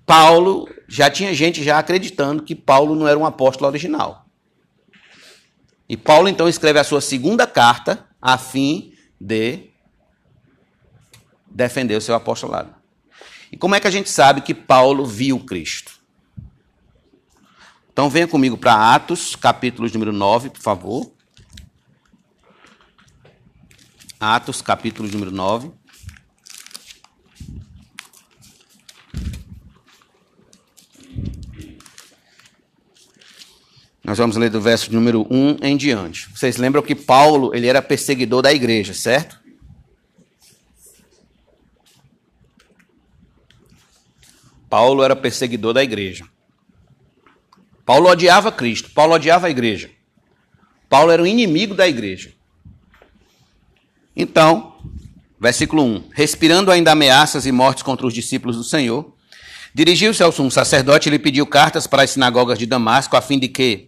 Paulo 0.05 0.68
já 0.88 1.11
tinha 1.11 1.35
gente 1.35 1.62
já 1.62 1.79
acreditando 1.79 2.42
que 2.42 2.55
Paulo 2.55 2.94
não 2.94 3.07
era 3.07 3.18
um 3.18 3.27
apóstolo 3.27 3.68
original. 3.68 4.27
E 5.87 5.96
Paulo 5.96 6.29
então 6.29 6.48
escreve 6.48 6.79
a 6.79 6.85
sua 6.85 7.03
segunda 7.03 7.46
carta 7.46 8.09
a 8.20 8.38
fim 8.38 8.94
de 9.20 9.70
defender 11.46 11.96
o 11.96 12.01
seu 12.01 12.14
apostolado. 12.14 12.74
E 13.53 13.57
como 13.57 13.74
é 13.74 13.81
que 13.81 13.87
a 13.87 13.90
gente 13.90 14.09
sabe 14.09 14.40
que 14.40 14.55
Paulo 14.55 15.05
viu 15.05 15.38
Cristo? 15.40 15.98
Então 17.92 18.09
venha 18.09 18.29
comigo 18.29 18.57
para 18.57 18.94
Atos, 18.94 19.37
capítulo 19.37 19.88
número 19.92 20.12
9, 20.12 20.51
por 20.51 20.61
favor. 20.61 21.12
Atos, 24.20 24.62
capítulo 24.62 25.09
número 25.09 25.31
9. 25.31 25.72
Nós 34.09 34.16
vamos 34.16 34.38
ler 34.38 34.49
do 34.49 34.59
verso 34.59 34.90
número 34.90 35.27
1 35.31 35.59
em 35.61 35.77
diante. 35.77 36.31
Vocês 36.35 36.57
lembram 36.57 36.81
que 36.81 36.94
Paulo, 36.94 37.55
ele 37.55 37.66
era 37.66 37.83
perseguidor 37.83 38.40
da 38.40 38.51
igreja, 38.51 38.94
certo? 38.94 39.38
Paulo 44.71 45.03
era 45.03 45.14
perseguidor 45.14 45.75
da 45.75 45.85
igreja. 45.85 46.25
Paulo 47.85 48.09
odiava 48.09 48.51
Cristo, 48.51 48.90
Paulo 48.92 49.12
odiava 49.12 49.47
a 49.47 49.51
igreja. 49.51 49.90
Paulo 50.88 51.11
era 51.11 51.23
o 51.23 51.27
inimigo 51.27 51.75
da 51.75 51.87
igreja. 51.87 52.33
Então, 54.16 54.75
versículo 55.38 55.83
1: 55.85 56.05
Respirando 56.14 56.71
ainda 56.71 56.92
ameaças 56.92 57.44
e 57.44 57.53
mortes 57.53 57.83
contra 57.83 58.07
os 58.07 58.14
discípulos 58.14 58.57
do 58.57 58.64
Senhor, 58.64 59.14
dirigiu-se 59.75 60.23
ao 60.23 60.33
sumo 60.33 60.51
sacerdote 60.51 61.11
e 61.11 61.12
lhe 61.12 61.18
pediu 61.18 61.47
cartas 61.47 61.87
para 61.87 62.05
as 62.05 62.11
sinagogas 62.12 62.59
de 62.59 62.64
Damasco, 62.64 63.14
a 63.14 63.21
fim 63.21 63.38
de 63.38 63.49
que, 63.49 63.88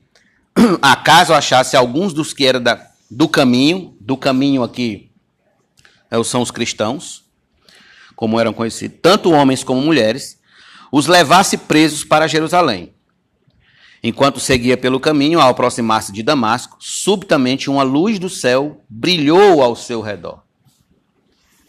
acaso 0.83 1.33
achasse 1.33 1.77
alguns 1.77 2.13
dos 2.13 2.33
que 2.33 2.47
eram 2.47 2.63
da, 2.63 2.87
do 3.11 3.29
caminho, 3.29 3.97
do 4.01 4.17
caminho 4.17 4.63
aqui 4.63 5.11
é 6.11 6.23
são 6.25 6.43
os 6.43 6.51
cristãos, 6.51 7.25
como 8.17 8.39
eram 8.39 8.53
conhecidos, 8.53 8.99
tanto 9.01 9.31
homens 9.31 9.63
como 9.63 9.81
mulheres, 9.81 10.41
os 10.91 11.07
levasse 11.07 11.57
presos 11.57 12.03
para 12.03 12.27
Jerusalém. 12.27 12.93
Enquanto 14.03 14.41
seguia 14.41 14.77
pelo 14.77 14.99
caminho, 14.99 15.41
ao 15.41 15.51
aproximar-se 15.51 16.11
de 16.11 16.23
Damasco, 16.23 16.77
subitamente 16.81 17.71
uma 17.71 17.83
luz 17.83 18.19
do 18.19 18.29
céu 18.29 18.83
brilhou 18.89 19.63
ao 19.63 19.77
seu 19.77 20.01
redor. 20.01 20.43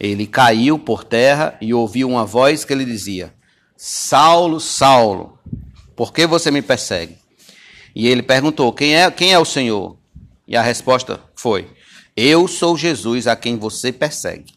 Ele 0.00 0.26
caiu 0.26 0.78
por 0.78 1.04
terra 1.04 1.56
e 1.60 1.72
ouviu 1.72 2.08
uma 2.08 2.24
voz 2.24 2.64
que 2.64 2.74
lhe 2.74 2.84
dizia: 2.84 3.32
Saulo, 3.76 4.58
Saulo, 4.58 5.38
por 5.94 6.12
que 6.12 6.26
você 6.26 6.50
me 6.50 6.62
persegue? 6.62 7.21
E 7.94 8.08
ele 8.08 8.22
perguntou: 8.22 8.72
Quem 8.72 8.96
é, 8.96 9.10
quem 9.10 9.32
é 9.32 9.38
o 9.38 9.44
Senhor? 9.44 9.96
E 10.46 10.56
a 10.56 10.62
resposta 10.62 11.20
foi: 11.34 11.68
Eu 12.16 12.48
sou 12.48 12.76
Jesus 12.76 13.26
a 13.26 13.36
quem 13.36 13.56
você 13.56 13.92
persegue. 13.92 14.52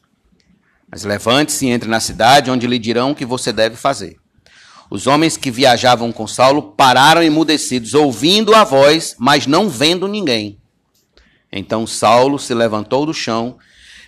Mas 0.90 1.04
levante-se 1.04 1.66
e 1.66 1.70
entre 1.70 1.90
na 1.90 2.00
cidade, 2.00 2.50
onde 2.50 2.68
lhe 2.68 2.80
dirão 2.80 3.12
o 3.12 3.16
que 3.16 3.26
você 3.26 3.52
deve 3.52 3.76
fazer. 3.76 4.18
Os 4.90 5.08
homens 5.08 5.36
que 5.36 5.50
viajavam 5.50 6.12
com 6.12 6.28
Saulo 6.28 6.62
pararam 6.62 7.24
emudecidos, 7.24 7.94
ouvindo 7.94 8.54
a 8.54 8.64
voz, 8.64 9.16
mas 9.18 9.48
não 9.48 9.68
vendo 9.68 10.08
ninguém. 10.08 10.60
Então 11.52 11.88
Saulo 11.88 12.38
se 12.38 12.54
levantou 12.54 13.06
do 13.06 13.14
chão 13.14 13.58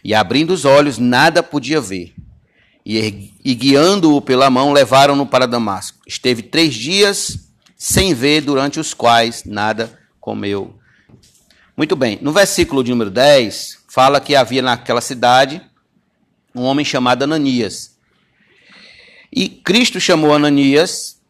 e, 0.03 0.13
abrindo 0.13 0.51
os 0.51 0.65
olhos, 0.65 0.97
nada 0.97 1.41
podia 1.41 1.81
ver. 1.81 2.13
E, 2.85 3.33
e 3.43 3.55
guiando-o 3.55 4.21
pela 4.21 4.49
mão, 4.49 4.71
levaram-no 4.71 5.25
para 5.25 5.47
Damasco. 5.47 5.97
Esteve 6.07 6.41
três 6.41 6.73
dias 6.75 7.46
sem 7.77 8.13
ver, 8.13 8.41
durante 8.41 8.79
os 8.79 8.93
quais 8.93 9.43
nada 9.45 9.97
comeu. 10.19 10.77
Muito 11.77 11.95
bem, 11.95 12.17
no 12.21 12.33
versículo 12.33 12.83
de 12.83 12.89
número 12.89 13.11
10, 13.11 13.83
fala 13.87 14.19
que 14.19 14.35
havia 14.35 14.63
naquela 14.63 14.99
cidade 14.99 15.61
um 16.55 16.63
homem 16.63 16.83
chamado 16.83 17.23
Ananias. 17.23 17.95
E 19.31 19.47
Cristo 19.47 19.99
chamou 19.99 20.33
Ananias 20.33 21.21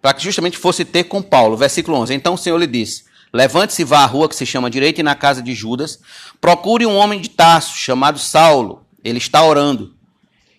para 0.00 0.14
que 0.14 0.22
justamente 0.22 0.58
fosse 0.58 0.84
ter 0.84 1.04
com 1.04 1.22
Paulo. 1.22 1.56
Versículo 1.56 1.96
11. 1.98 2.14
Então 2.14 2.34
o 2.34 2.38
Senhor 2.38 2.58
lhe 2.58 2.66
disse: 2.66 3.04
Levante-se 3.32 3.82
e 3.82 3.84
vá 3.84 4.00
à 4.00 4.06
rua 4.06 4.28
que 4.28 4.36
se 4.36 4.46
chama 4.46 4.70
direita 4.70 5.00
e 5.00 5.02
na 5.02 5.14
casa 5.14 5.42
de 5.42 5.54
Judas. 5.54 5.98
Procure 6.40 6.86
um 6.86 6.94
homem 6.94 7.20
de 7.20 7.30
Tarso 7.30 7.76
chamado 7.76 8.18
Saulo. 8.18 8.86
Ele 9.02 9.18
está 9.18 9.42
orando. 9.42 9.93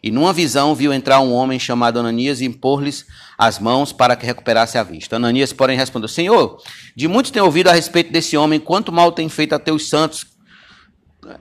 E 0.06 0.12
numa 0.12 0.32
visão 0.32 0.76
viu 0.76 0.94
entrar 0.94 1.20
um 1.20 1.34
homem 1.34 1.58
chamado 1.58 2.00
Ananias 2.00 2.40
e 2.40 2.46
impor-lhes 2.46 3.08
as 3.36 3.58
mãos 3.58 3.92
para 3.92 4.16
que 4.16 4.24
recuperasse 4.24 4.78
a 4.78 4.84
vista. 4.84 5.16
Ananias, 5.16 5.52
porém, 5.52 5.76
respondeu: 5.76 6.08
Senhor, 6.08 6.62
de 6.96 7.08
muitos 7.08 7.32
tenho 7.32 7.44
ouvido 7.44 7.70
a 7.70 7.74
respeito 7.74 8.12
desse 8.12 8.38
homem, 8.38 8.60
quanto 8.60 8.92
mal 8.92 9.12
tem 9.12 9.28
feito 9.28 9.56
a 9.56 9.60
teus 9.60 9.90
santos 9.90 10.28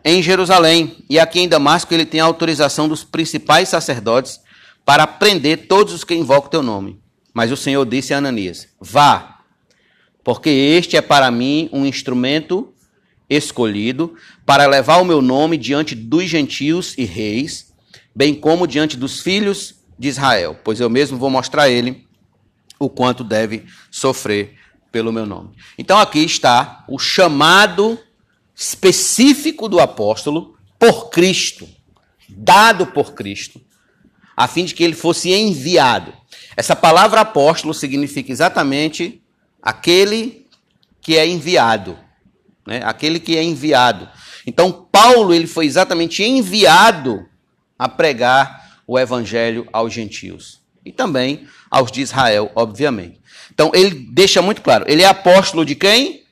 em 0.03 0.23
Jerusalém. 0.23 0.97
E 1.11 1.19
aqui 1.19 1.41
em 1.41 1.49
Damasco 1.49 1.93
ele 1.93 2.07
tem 2.07 2.21
a 2.21 2.25
autorização 2.25 2.89
dos 2.89 3.05
principais 3.05 3.69
sacerdotes 3.69 4.41
para 4.83 5.07
prender 5.07 5.67
todos 5.69 5.93
os 5.93 6.03
que 6.03 6.15
invocam 6.15 6.49
teu 6.49 6.63
nome. 6.63 6.99
Mas 7.35 7.53
o 7.53 7.59
Senhor 7.59 7.85
disse 7.85 8.15
a 8.15 8.17
Ananias: 8.17 8.69
Vá, 8.81 9.41
porque 10.25 10.49
este 10.49 10.97
é 10.97 11.03
para 11.03 11.31
mim 11.31 11.69
um 11.71 11.85
instrumento 11.85 12.73
escolhido 13.29 14.15
para 14.47 14.65
levar 14.65 15.03
o 15.03 15.05
meu 15.05 15.21
nome 15.21 15.59
diante 15.59 15.95
dos 15.95 16.25
gentios 16.25 16.95
e 16.97 17.05
reis, 17.05 17.74
bem 18.15 18.35
como 18.35 18.67
diante 18.67 18.97
dos 18.97 19.21
filhos 19.21 19.75
de 19.99 20.09
Israel, 20.09 20.59
pois 20.63 20.81
eu 20.81 20.89
mesmo 20.89 21.19
vou 21.19 21.31
mostrar 21.31 21.65
a 21.65 21.71
ele 21.71 22.07
o 22.79 22.89
quanto 22.89 23.25
deve 23.25 23.67
sofrer 23.91 24.57
pelo 24.93 25.13
meu 25.13 25.27
nome. 25.27 25.57
Então 25.77 25.99
aqui 25.99 26.21
está 26.21 26.85
o 26.89 26.99
chamado 26.99 27.99
específico 28.55 29.69
do 29.69 29.81
apóstolo 29.81 30.57
por 30.79 31.11
Cristo, 31.11 31.69
dado 32.29 32.87
por 32.87 33.15
Cristo, 33.15 33.61
a 34.37 34.47
fim 34.47 34.65
de 34.65 34.75
que 34.75 34.85
ele 34.85 34.95
fosse 34.95 35.33
enviado. 35.33 36.13
Essa 36.57 36.77
palavra 36.77 37.21
apóstolo 37.21 37.75
significa 37.75 38.31
exatamente 38.31 39.23
aquele 39.63 40.47
que 41.01 41.17
é 41.17 41.27
enviado, 41.27 41.99
né? 42.67 42.81
Aquele 42.85 43.19
que 43.19 43.37
é 43.37 43.43
enviado. 43.43 44.09
Então 44.47 44.89
Paulo 44.91 45.35
ele 45.35 45.47
foi 45.47 45.67
exatamente 45.67 46.23
enviado 46.23 47.27
a 47.79 47.89
pregar 47.89 48.79
o 48.87 48.99
evangelho 48.99 49.69
aos 49.73 49.93
gentios 49.93 50.61
e 50.85 50.93
também 50.93 51.47
aos 51.71 51.91
de 51.91 52.03
Israel, 52.03 52.51
obviamente. 52.55 53.21
Então 53.53 53.71
ele 53.75 54.09
deixa 54.13 54.43
muito 54.43 54.63
claro, 54.63 54.85
ele 54.89 55.03
é 55.03 55.07
apóstolo 55.07 55.65
de 55.65 55.75
quem? 55.75 56.25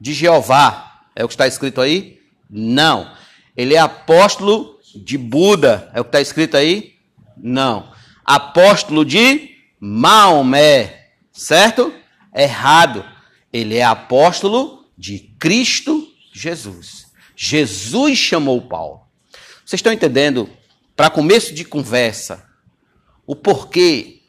De 0.00 0.12
Jeová. 0.12 1.02
É 1.14 1.24
o 1.24 1.28
que 1.28 1.34
está 1.34 1.46
escrito 1.46 1.80
aí? 1.80 2.20
Não. 2.48 3.12
Ele 3.56 3.74
é 3.74 3.78
apóstolo 3.78 4.78
de 4.94 5.18
Buda. 5.18 5.90
É 5.92 6.00
o 6.00 6.04
que 6.04 6.08
está 6.08 6.20
escrito 6.20 6.56
aí? 6.56 6.94
Não. 7.36 7.92
Apóstolo 8.24 9.04
de 9.04 9.50
Maomé. 9.78 11.08
Certo? 11.32 11.92
Errado. 12.34 13.04
Ele 13.52 13.76
é 13.76 13.84
apóstolo 13.84 14.86
de 14.96 15.18
Cristo 15.38 16.08
Jesus. 16.32 17.06
Jesus 17.36 18.16
chamou 18.16 18.62
Paulo. 18.62 19.09
Vocês 19.70 19.78
estão 19.78 19.92
entendendo? 19.92 20.50
Para 20.96 21.08
começo 21.08 21.54
de 21.54 21.64
conversa, 21.64 22.44
o 23.24 23.36
porquê 23.36 24.20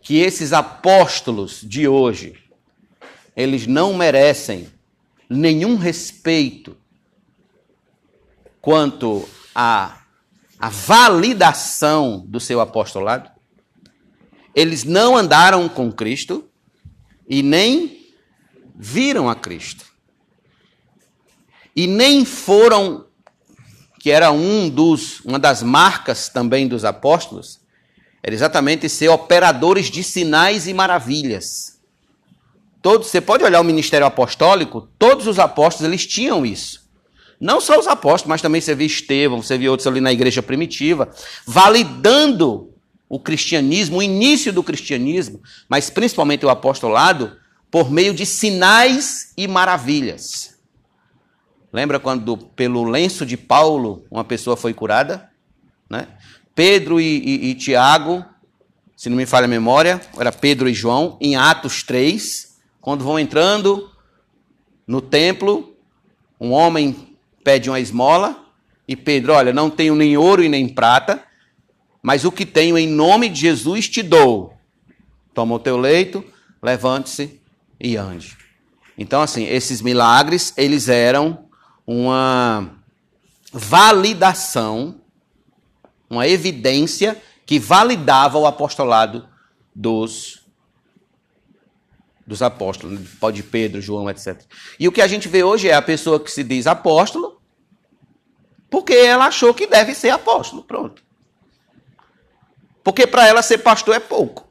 que 0.00 0.20
esses 0.20 0.54
apóstolos 0.54 1.60
de 1.60 1.86
hoje 1.86 2.42
eles 3.36 3.66
não 3.66 3.92
merecem 3.92 4.72
nenhum 5.28 5.76
respeito 5.76 6.74
quanto 8.58 9.28
à, 9.54 10.00
à 10.58 10.70
validação 10.70 12.24
do 12.26 12.40
seu 12.40 12.58
apostolado. 12.58 13.30
Eles 14.54 14.82
não 14.82 15.14
andaram 15.14 15.68
com 15.68 15.92
Cristo 15.92 16.48
e 17.28 17.42
nem 17.42 18.14
viram 18.74 19.28
a 19.28 19.34
Cristo. 19.34 19.84
E 21.76 21.86
nem 21.86 22.24
foram, 22.24 23.04
que 24.02 24.10
era 24.10 24.32
um 24.32 24.68
dos, 24.68 25.20
uma 25.20 25.38
das 25.38 25.62
marcas 25.62 26.28
também 26.28 26.66
dos 26.66 26.84
apóstolos, 26.84 27.60
era 28.20 28.34
exatamente 28.34 28.88
ser 28.88 29.08
operadores 29.08 29.88
de 29.88 30.02
sinais 30.02 30.66
e 30.66 30.74
maravilhas. 30.74 31.78
Todos, 32.82 33.06
você 33.06 33.20
pode 33.20 33.44
olhar 33.44 33.60
o 33.60 33.64
ministério 33.64 34.04
apostólico, 34.04 34.88
todos 34.98 35.28
os 35.28 35.38
apóstolos 35.38 35.88
eles 35.88 36.04
tinham 36.04 36.44
isso. 36.44 36.82
Não 37.40 37.60
só 37.60 37.78
os 37.78 37.86
apóstolos, 37.86 38.26
mas 38.28 38.42
também 38.42 38.60
você 38.60 38.74
vê 38.74 38.86
Estevão, 38.86 39.40
você 39.40 39.56
vê 39.56 39.68
outros 39.68 39.86
ali 39.86 40.00
na 40.00 40.12
igreja 40.12 40.42
primitiva, 40.42 41.08
validando 41.46 42.74
o 43.08 43.20
cristianismo, 43.20 43.98
o 43.98 44.02
início 44.02 44.52
do 44.52 44.64
cristianismo, 44.64 45.40
mas 45.68 45.90
principalmente 45.90 46.44
o 46.44 46.50
apostolado, 46.50 47.36
por 47.70 47.88
meio 47.88 48.12
de 48.12 48.26
sinais 48.26 49.32
e 49.36 49.46
maravilhas. 49.46 50.51
Lembra 51.72 51.98
quando, 51.98 52.36
pelo 52.36 52.84
lenço 52.84 53.24
de 53.24 53.36
Paulo, 53.36 54.04
uma 54.10 54.24
pessoa 54.24 54.56
foi 54.56 54.74
curada? 54.74 55.30
Né? 55.88 56.06
Pedro 56.54 57.00
e, 57.00 57.18
e, 57.18 57.50
e 57.50 57.54
Tiago, 57.54 58.24
se 58.94 59.08
não 59.08 59.16
me 59.16 59.24
falha 59.24 59.46
a 59.46 59.48
memória, 59.48 60.00
era 60.18 60.30
Pedro 60.30 60.68
e 60.68 60.74
João, 60.74 61.16
em 61.20 61.34
Atos 61.34 61.82
3, 61.82 62.58
quando 62.80 63.04
vão 63.04 63.18
entrando 63.18 63.90
no 64.86 65.00
templo, 65.00 65.74
um 66.38 66.50
homem 66.50 67.16
pede 67.42 67.70
uma 67.70 67.80
esmola, 67.80 68.44
e 68.86 68.94
Pedro, 68.94 69.32
olha, 69.32 69.52
não 69.52 69.70
tenho 69.70 69.94
nem 69.94 70.16
ouro 70.16 70.42
e 70.42 70.48
nem 70.48 70.68
prata, 70.68 71.22
mas 72.02 72.24
o 72.24 72.32
que 72.32 72.44
tenho 72.44 72.76
em 72.76 72.86
nome 72.86 73.28
de 73.28 73.40
Jesus 73.40 73.88
te 73.88 74.02
dou. 74.02 74.52
Toma 75.32 75.54
o 75.54 75.58
teu 75.58 75.78
leito, 75.78 76.22
levante-se 76.62 77.40
e 77.80 77.96
ande. 77.96 78.36
Então, 78.98 79.22
assim, 79.22 79.46
esses 79.46 79.80
milagres, 79.80 80.52
eles 80.56 80.88
eram 80.88 81.46
uma 81.92 82.70
validação 83.52 85.02
uma 86.12 86.28
evidência 86.28 87.20
que 87.46 87.58
validava 87.58 88.38
o 88.38 88.46
apostolado 88.46 89.26
dos 89.74 90.42
dos 92.24 92.40
apóstolos, 92.40 93.00
pode 93.18 93.42
Pedro, 93.42 93.80
João, 93.80 94.08
etc. 94.08 94.42
E 94.78 94.86
o 94.86 94.92
que 94.92 95.02
a 95.02 95.08
gente 95.08 95.26
vê 95.26 95.42
hoje 95.42 95.68
é 95.68 95.74
a 95.74 95.82
pessoa 95.82 96.20
que 96.20 96.30
se 96.30 96.44
diz 96.44 96.66
apóstolo, 96.66 97.40
porque 98.70 98.92
ela 98.92 99.26
achou 99.26 99.52
que 99.52 99.66
deve 99.66 99.92
ser 99.94 100.10
apóstolo, 100.10 100.62
pronto. 100.62 101.02
Porque 102.84 103.06
para 103.06 103.26
ela 103.26 103.42
ser 103.42 103.58
pastor 103.58 103.96
é 103.96 104.00
pouco. 104.00 104.48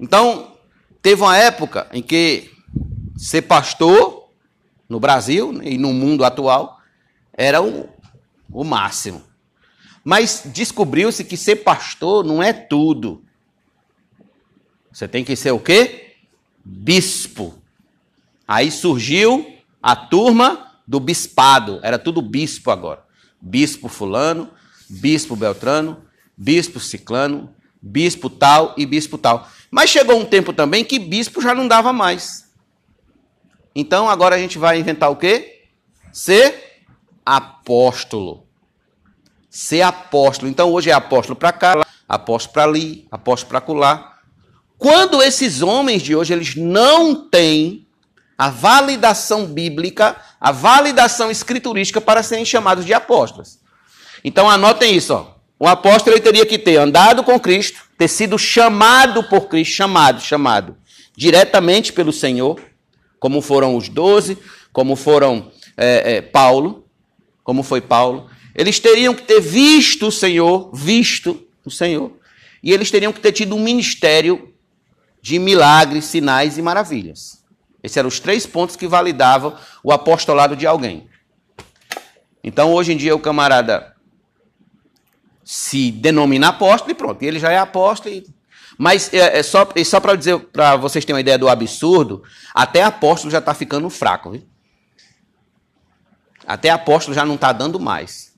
Então, 0.00 0.56
teve 1.02 1.22
uma 1.22 1.36
época 1.36 1.88
em 1.92 2.02
que 2.02 2.50
ser 3.16 3.42
pastor 3.42 4.25
no 4.88 5.00
Brasil 5.00 5.60
e 5.62 5.76
no 5.78 5.92
mundo 5.92 6.24
atual 6.24 6.80
era 7.32 7.62
o, 7.62 7.88
o 8.50 8.64
máximo. 8.64 9.22
Mas 10.04 10.42
descobriu-se 10.46 11.24
que 11.24 11.36
ser 11.36 11.56
pastor 11.56 12.24
não 12.24 12.42
é 12.42 12.52
tudo. 12.52 13.24
Você 14.92 15.08
tem 15.08 15.24
que 15.24 15.34
ser 15.34 15.50
o 15.50 15.58
quê? 15.58 16.14
Bispo. 16.64 17.54
Aí 18.46 18.70
surgiu 18.70 19.54
a 19.82 19.96
turma 19.96 20.80
do 20.86 21.00
bispado. 21.00 21.80
Era 21.82 21.98
tudo 21.98 22.22
bispo 22.22 22.70
agora. 22.70 23.04
Bispo 23.40 23.88
fulano, 23.88 24.50
bispo 24.88 25.34
beltrano, 25.34 26.02
bispo 26.36 26.78
ciclano, 26.78 27.52
bispo 27.82 28.30
tal 28.30 28.74
e 28.76 28.86
bispo 28.86 29.18
tal. 29.18 29.48
Mas 29.70 29.90
chegou 29.90 30.18
um 30.18 30.24
tempo 30.24 30.52
também 30.52 30.84
que 30.84 30.98
bispo 30.98 31.42
já 31.42 31.54
não 31.54 31.66
dava 31.66 31.92
mais. 31.92 32.45
Então 33.78 34.08
agora 34.08 34.34
a 34.34 34.38
gente 34.38 34.56
vai 34.56 34.80
inventar 34.80 35.10
o 35.10 35.16
quê? 35.16 35.64
Ser 36.10 36.80
apóstolo. 37.26 38.46
Ser 39.50 39.82
apóstolo. 39.82 40.50
Então 40.50 40.72
hoje 40.72 40.88
é 40.88 40.94
apóstolo 40.94 41.36
para 41.36 41.52
cá, 41.52 41.86
apóstolo 42.08 42.54
para 42.54 42.64
ali, 42.64 43.06
apóstolo 43.10 43.50
para 43.50 43.60
colar. 43.60 44.16
Quando 44.78 45.22
esses 45.22 45.60
homens 45.60 46.00
de 46.00 46.16
hoje 46.16 46.32
eles 46.32 46.56
não 46.56 47.28
têm 47.28 47.86
a 48.38 48.48
validação 48.48 49.44
bíblica, 49.44 50.16
a 50.40 50.52
validação 50.52 51.30
escriturística 51.30 52.00
para 52.00 52.22
serem 52.22 52.46
chamados 52.46 52.86
de 52.86 52.94
apóstolos. 52.94 53.58
Então 54.24 54.48
anotem 54.48 54.96
isso, 54.96 55.12
ó. 55.12 55.36
O 55.58 55.66
apóstolo 55.66 56.16
ele 56.16 56.22
teria 56.22 56.46
que 56.46 56.58
ter 56.58 56.78
andado 56.78 57.22
com 57.22 57.38
Cristo, 57.38 57.82
ter 57.98 58.08
sido 58.08 58.38
chamado 58.38 59.24
por 59.24 59.48
Cristo, 59.48 59.74
chamado, 59.74 60.20
chamado 60.22 60.78
diretamente 61.14 61.92
pelo 61.92 62.12
Senhor, 62.12 62.58
como 63.18 63.40
foram 63.40 63.76
os 63.76 63.88
doze, 63.88 64.38
como 64.72 64.96
foram 64.96 65.50
é, 65.76 66.16
é, 66.16 66.22
Paulo, 66.22 66.86
como 67.42 67.62
foi 67.62 67.80
Paulo. 67.80 68.28
Eles 68.54 68.78
teriam 68.78 69.14
que 69.14 69.22
ter 69.22 69.40
visto 69.40 70.08
o 70.08 70.12
Senhor, 70.12 70.70
visto 70.74 71.46
o 71.64 71.70
Senhor. 71.70 72.12
E 72.62 72.72
eles 72.72 72.90
teriam 72.90 73.12
que 73.12 73.20
ter 73.20 73.32
tido 73.32 73.54
um 73.54 73.60
ministério 73.60 74.52
de 75.20 75.38
milagres, 75.38 76.04
sinais 76.06 76.56
e 76.58 76.62
maravilhas. 76.62 77.44
Esses 77.82 77.96
eram 77.96 78.08
os 78.08 78.18
três 78.18 78.46
pontos 78.46 78.76
que 78.76 78.86
validavam 78.86 79.56
o 79.82 79.92
apostolado 79.92 80.56
de 80.56 80.66
alguém. 80.66 81.08
Então, 82.42 82.72
hoje 82.72 82.92
em 82.92 82.96
dia, 82.96 83.14
o 83.14 83.20
camarada 83.20 83.94
se 85.44 85.92
denomina 85.92 86.48
apóstolo 86.48 86.90
e 86.90 86.94
pronto, 86.94 87.22
ele 87.22 87.38
já 87.38 87.52
é 87.52 87.58
apóstolo. 87.58 88.14
E... 88.14 88.26
Mas 88.78 89.12
é, 89.12 89.38
é 89.38 89.42
só, 89.42 89.68
é 89.74 89.84
só 89.84 90.00
para 90.00 90.14
dizer, 90.16 90.38
para 90.38 90.76
vocês 90.76 91.04
terem 91.04 91.14
uma 91.14 91.20
ideia 91.20 91.38
do 91.38 91.48
absurdo, 91.48 92.22
até 92.54 92.82
apóstolo 92.82 93.30
já 93.30 93.38
está 93.38 93.54
ficando 93.54 93.88
fraco. 93.88 94.30
Viu? 94.32 94.42
Até 96.46 96.70
apóstolo 96.70 97.14
já 97.14 97.24
não 97.24 97.34
está 97.34 97.52
dando 97.52 97.80
mais. 97.80 98.34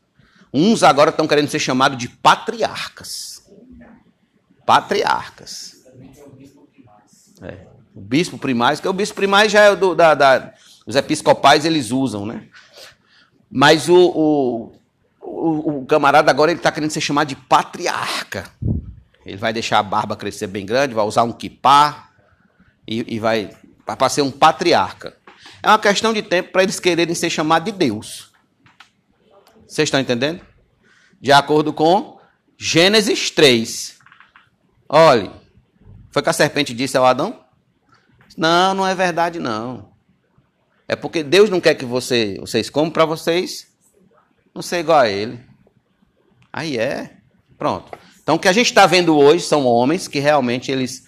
Uns 0.53 0.83
agora 0.83 1.11
estão 1.11 1.27
querendo 1.27 1.49
ser 1.49 1.59
chamados 1.59 1.99
de 1.99 2.09
patriarcas. 2.09 3.43
Patriarcas. 4.65 5.77
É. 7.43 7.67
O 7.95 8.01
bispo 8.01 8.39
primaz, 8.39 8.81
que 8.81 8.89
o 8.89 8.93
bispo 8.93 9.17
primaz 9.17 9.51
já 9.51 9.65
é 9.65 9.77
do, 9.77 9.95
da, 9.95 10.15
da, 10.15 10.55
os 10.87 10.95
episcopais, 10.97 11.65
eles 11.65 11.91
usam, 11.91 12.25
né? 12.25 12.45
Mas 13.51 13.89
o, 13.89 13.97
o, 13.97 14.73
o, 15.21 15.79
o 15.81 15.87
camarada 15.87 16.31
agora 16.31 16.51
ele 16.51 16.61
está 16.61 16.71
querendo 16.71 16.91
ser 16.91 17.01
chamado 17.01 17.29
de 17.29 17.37
patriarca. 17.37 18.51
Ele 19.29 19.37
vai 19.37 19.53
deixar 19.53 19.79
a 19.79 19.83
barba 19.83 20.17
crescer 20.17 20.47
bem 20.47 20.65
grande, 20.65 20.95
vai 20.95 21.05
usar 21.05 21.23
um 21.23 21.33
kipá 21.33 22.11
e, 22.87 23.17
e 23.17 23.19
vai 23.19 23.55
para 23.85 24.09
ser 24.09 24.23
um 24.23 24.31
patriarca. 24.31 25.15
É 25.63 25.69
uma 25.69 25.79
questão 25.79 26.15
de 26.15 26.23
tempo 26.23 26.51
para 26.51 26.63
eles 26.63 26.81
quererem 26.81 27.15
ser 27.15 27.29
chamados 27.29 27.71
de 27.71 27.79
Deus. 27.79 28.33
Vocês 29.67 29.87
estão 29.87 30.01
entendendo? 30.01 30.41
De 31.21 31.31
acordo 31.31 31.75
com 31.75 32.19
Gênesis 32.57 33.31
3. 33.31 33.99
Olhe, 34.89 35.31
foi 36.11 36.23
que 36.23 36.31
a 36.31 36.33
serpente 36.33 36.73
disse 36.73 36.97
ao 36.97 37.05
Adão? 37.05 37.45
Não, 38.35 38.73
não 38.73 38.87
é 38.87 38.95
verdade 38.95 39.39
não. 39.39 39.93
É 40.87 40.97
porque 40.97 41.23
Deus 41.23 41.51
não 41.51 41.61
quer 41.61 41.75
que 41.75 41.85
você, 41.85 42.39
vocês 42.41 42.71
comam 42.71 42.91
para 42.91 43.05
vocês 43.05 43.69
não 44.55 44.63
ser 44.63 44.79
igual 44.79 45.01
a 45.01 45.09
ele. 45.09 45.39
Aí 46.51 46.79
é. 46.79 47.19
Pronto. 47.59 48.08
Então 48.29 48.37
o 48.37 48.39
que 48.39 48.49
a 48.49 48.53
gente 48.53 48.67
está 48.67 48.85
vendo 48.85 49.17
hoje 49.17 49.43
são 49.43 49.65
homens 49.65 50.07
que 50.07 50.19
realmente 50.19 50.71
eles 50.71 51.07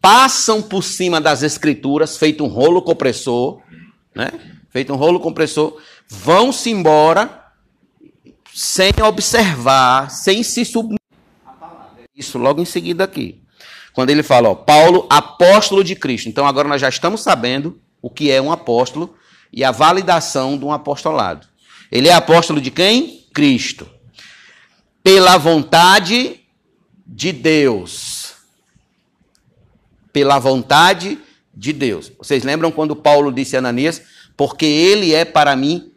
passam 0.00 0.62
por 0.62 0.82
cima 0.82 1.20
das 1.20 1.42
escrituras, 1.42 2.16
feito 2.16 2.42
um 2.42 2.46
rolo 2.46 2.80
compressor, 2.80 3.60
né? 4.14 4.30
Feito 4.70 4.90
um 4.90 4.96
rolo 4.96 5.20
compressor, 5.20 5.78
vão-se 6.08 6.70
embora 6.70 7.44
sem 8.54 8.90
observar, 9.06 10.10
sem 10.10 10.42
se 10.42 10.64
submeter. 10.64 10.96
Isso 12.16 12.38
logo 12.38 12.62
em 12.62 12.64
seguida 12.64 13.04
aqui. 13.04 13.42
Quando 13.92 14.08
ele 14.08 14.22
fala, 14.22 14.48
ó, 14.48 14.54
Paulo, 14.54 15.06
apóstolo 15.10 15.84
de 15.84 15.94
Cristo. 15.94 16.30
Então 16.30 16.46
agora 16.46 16.66
nós 16.66 16.80
já 16.80 16.88
estamos 16.88 17.20
sabendo 17.20 17.78
o 18.00 18.08
que 18.08 18.30
é 18.30 18.40
um 18.40 18.50
apóstolo 18.50 19.14
e 19.52 19.62
a 19.62 19.70
validação 19.70 20.56
de 20.56 20.64
um 20.64 20.72
apostolado. 20.72 21.46
Ele 21.90 22.08
é 22.08 22.14
apóstolo 22.14 22.62
de 22.62 22.70
quem? 22.70 23.26
Cristo. 23.34 23.86
Pela 25.04 25.36
vontade 25.36 26.38
de 27.12 27.30
Deus. 27.30 28.32
Pela 30.12 30.38
vontade 30.38 31.18
de 31.54 31.72
Deus. 31.72 32.10
Vocês 32.18 32.42
lembram 32.42 32.72
quando 32.72 32.96
Paulo 32.96 33.30
disse 33.30 33.54
a 33.54 33.58
Ananias: 33.58 34.02
Porque 34.36 34.64
ele 34.64 35.12
é 35.14 35.24
para 35.24 35.54
mim 35.54 35.92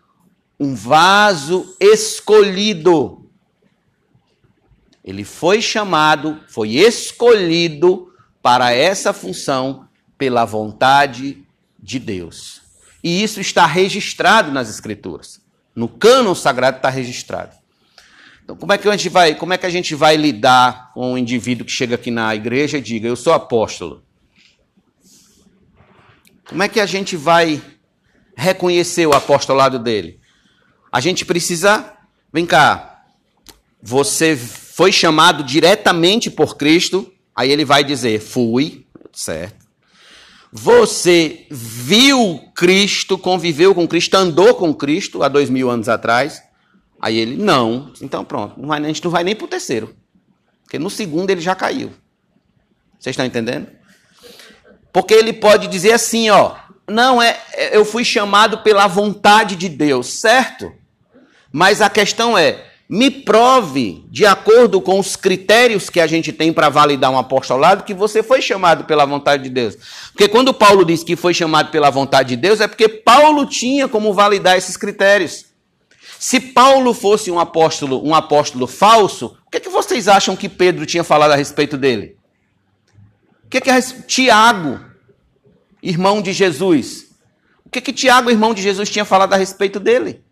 um 0.60 0.76
vaso 0.76 1.76
escolhido. 1.80 3.30
Ele 5.04 5.24
foi 5.24 5.62
chamado, 5.62 6.40
foi 6.48 6.72
escolhido 6.76 8.12
para 8.42 8.74
essa 8.74 9.14
função 9.14 9.88
pela 10.18 10.46
vontade 10.46 11.46
de 11.80 12.00
Deus. 12.00 12.62
E 13.04 13.24
isso 13.24 13.40
está 13.40 13.66
registrado 13.66 14.52
nas 14.52 14.70
Escrituras. 14.70 15.40
No 15.76 15.88
cânon 15.88 16.34
sagrado 16.34 16.78
está 16.78 16.90
registrado. 16.90 17.56
Então, 18.46 18.56
como 18.56 18.72
é 18.72 18.78
que 18.78 18.88
a 18.88 18.92
gente 18.92 19.10
vai, 19.10 19.34
como 19.34 19.54
é 19.54 19.58
que 19.58 19.66
a 19.66 19.72
gente 19.72 19.96
vai 19.96 20.16
lidar 20.16 20.94
com 20.94 21.14
um 21.14 21.18
indivíduo 21.18 21.66
que 21.66 21.72
chega 21.72 21.96
aqui 21.96 22.12
na 22.12 22.36
igreja 22.36 22.78
e 22.78 22.82
diga: 22.82 23.08
"Eu 23.08 23.16
sou 23.16 23.34
apóstolo"? 23.34 24.04
Como 26.48 26.62
é 26.62 26.70
que 26.70 26.80
a 26.80 26.86
gente 26.86 27.18
vai 27.18 27.60
reconhecer 28.38 29.08
o 29.08 29.14
apostolado 29.14 29.80
dele? 29.80 30.20
A 30.92 31.02
gente 31.02 31.26
precisa, 31.26 31.92
vem 32.32 32.46
cá, 32.46 33.04
você 33.82 34.38
foi 34.38 34.92
chamado 34.92 35.44
diretamente 35.44 36.30
por 36.30 36.56
Cristo, 36.56 37.12
aí 37.36 37.50
ele 37.50 37.66
vai 37.66 37.84
dizer: 37.84 38.20
"Fui", 38.20 38.86
certo? 39.12 39.66
Você 40.54 41.48
viu 41.50 42.40
Cristo, 42.54 43.18
conviveu 43.18 43.74
com 43.74 43.88
Cristo, 43.88 44.14
andou 44.14 44.54
com 44.54 44.72
Cristo 44.72 45.24
há 45.24 45.28
dois 45.28 45.50
mil 45.50 45.68
anos 45.68 45.90
atrás? 45.90 46.45
Aí 47.06 47.20
ele, 47.20 47.38
não. 47.38 47.94
Então 48.02 48.26
pronto, 48.26 48.60
não 48.60 48.68
vai, 48.68 48.84
a 48.84 48.88
gente 48.88 49.04
não 49.04 49.12
vai 49.12 49.24
nem 49.24 49.36
para 49.36 49.46
o 49.46 49.48
terceiro. 49.48 49.96
Porque 50.64 50.80
no 50.80 50.90
segundo 50.90 51.30
ele 51.30 51.40
já 51.40 51.54
caiu. 51.54 51.94
Vocês 52.98 53.14
estão 53.14 53.24
entendendo? 53.24 53.68
Porque 54.92 55.14
ele 55.14 55.32
pode 55.32 55.68
dizer 55.68 55.92
assim, 55.92 56.32
ó. 56.32 56.56
Não, 56.90 57.22
é, 57.22 57.40
eu 57.72 57.86
fui 57.86 58.04
chamado 58.04 58.64
pela 58.64 58.88
vontade 58.88 59.56
de 59.56 59.70
Deus, 59.70 60.20
certo? 60.20 60.74
Mas 61.52 61.80
a 61.80 61.92
questão 61.92 62.36
é, 62.36 62.66
me 62.90 63.12
prove, 63.12 64.04
de 64.10 64.26
acordo 64.26 64.82
com 64.82 65.00
os 65.00 65.16
critérios 65.16 65.92
que 65.92 66.00
a 66.00 66.08
gente 66.08 66.34
tem 66.34 66.52
para 66.52 66.70
validar 66.70 67.12
um 67.12 67.20
apostolado, 67.20 67.84
que 67.84 67.94
você 67.94 68.24
foi 68.24 68.42
chamado 68.42 68.86
pela 68.86 69.06
vontade 69.06 69.44
de 69.44 69.50
Deus. 69.52 69.76
Porque 70.12 70.28
quando 70.28 70.52
Paulo 70.56 70.84
diz 70.84 71.04
que 71.04 71.16
foi 71.16 71.36
chamado 71.36 71.70
pela 71.70 71.92
vontade 71.92 72.30
de 72.30 72.38
Deus, 72.38 72.62
é 72.62 72.68
porque 72.68 72.90
Paulo 72.90 73.46
tinha 73.46 73.88
como 73.88 74.12
validar 74.12 74.58
esses 74.58 74.76
critérios. 74.76 75.54
Se 76.20 76.40
Paulo 76.40 76.94
fosse 76.94 77.30
um 77.30 77.40
apóstolo, 77.40 78.06
um 78.06 78.14
apóstolo 78.14 78.68
falso, 78.68 79.38
o 79.46 79.50
que, 79.50 79.58
é 79.58 79.60
que 79.60 79.70
vocês 79.70 80.08
acham 80.08 80.36
que 80.36 80.50
Pedro 80.50 80.86
tinha 80.86 81.04
falado 81.04 81.32
a 81.32 81.36
respeito 81.36 81.78
dele? 81.78 82.18
O 83.44 83.50
que, 83.50 83.58
é 83.58 83.62
que 83.62 84.04
Tiago, 84.04 84.80
irmão 85.82 86.22
de 86.22 86.34
Jesus, 86.34 87.06
o 87.66 87.70
que, 87.70 87.80
é 87.80 87.82
que 87.82 87.94
Tiago, 87.94 88.30
irmão 88.30 88.54
de 88.54 88.62
Jesus, 88.62 88.90
tinha 88.90 89.06
falado 89.06 89.34
a 89.34 89.38
respeito 89.38 89.80
dele? 89.80 90.24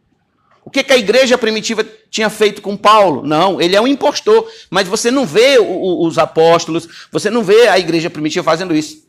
O 0.65 0.69
que, 0.69 0.83
que 0.83 0.93
a 0.93 0.97
igreja 0.97 1.37
primitiva 1.37 1.85
tinha 2.09 2.29
feito 2.29 2.61
com 2.61 2.77
Paulo? 2.77 3.25
Não, 3.25 3.59
ele 3.59 3.75
é 3.75 3.81
um 3.81 3.87
impostor. 3.87 4.49
Mas 4.69 4.87
você 4.87 5.11
não 5.11 5.25
vê 5.25 5.57
os 5.59 6.17
apóstolos, 6.17 7.07
você 7.11 7.29
não 7.29 7.43
vê 7.43 7.67
a 7.67 7.77
igreja 7.77 8.09
primitiva 8.09 8.43
fazendo 8.43 8.73
isso. 8.73 9.02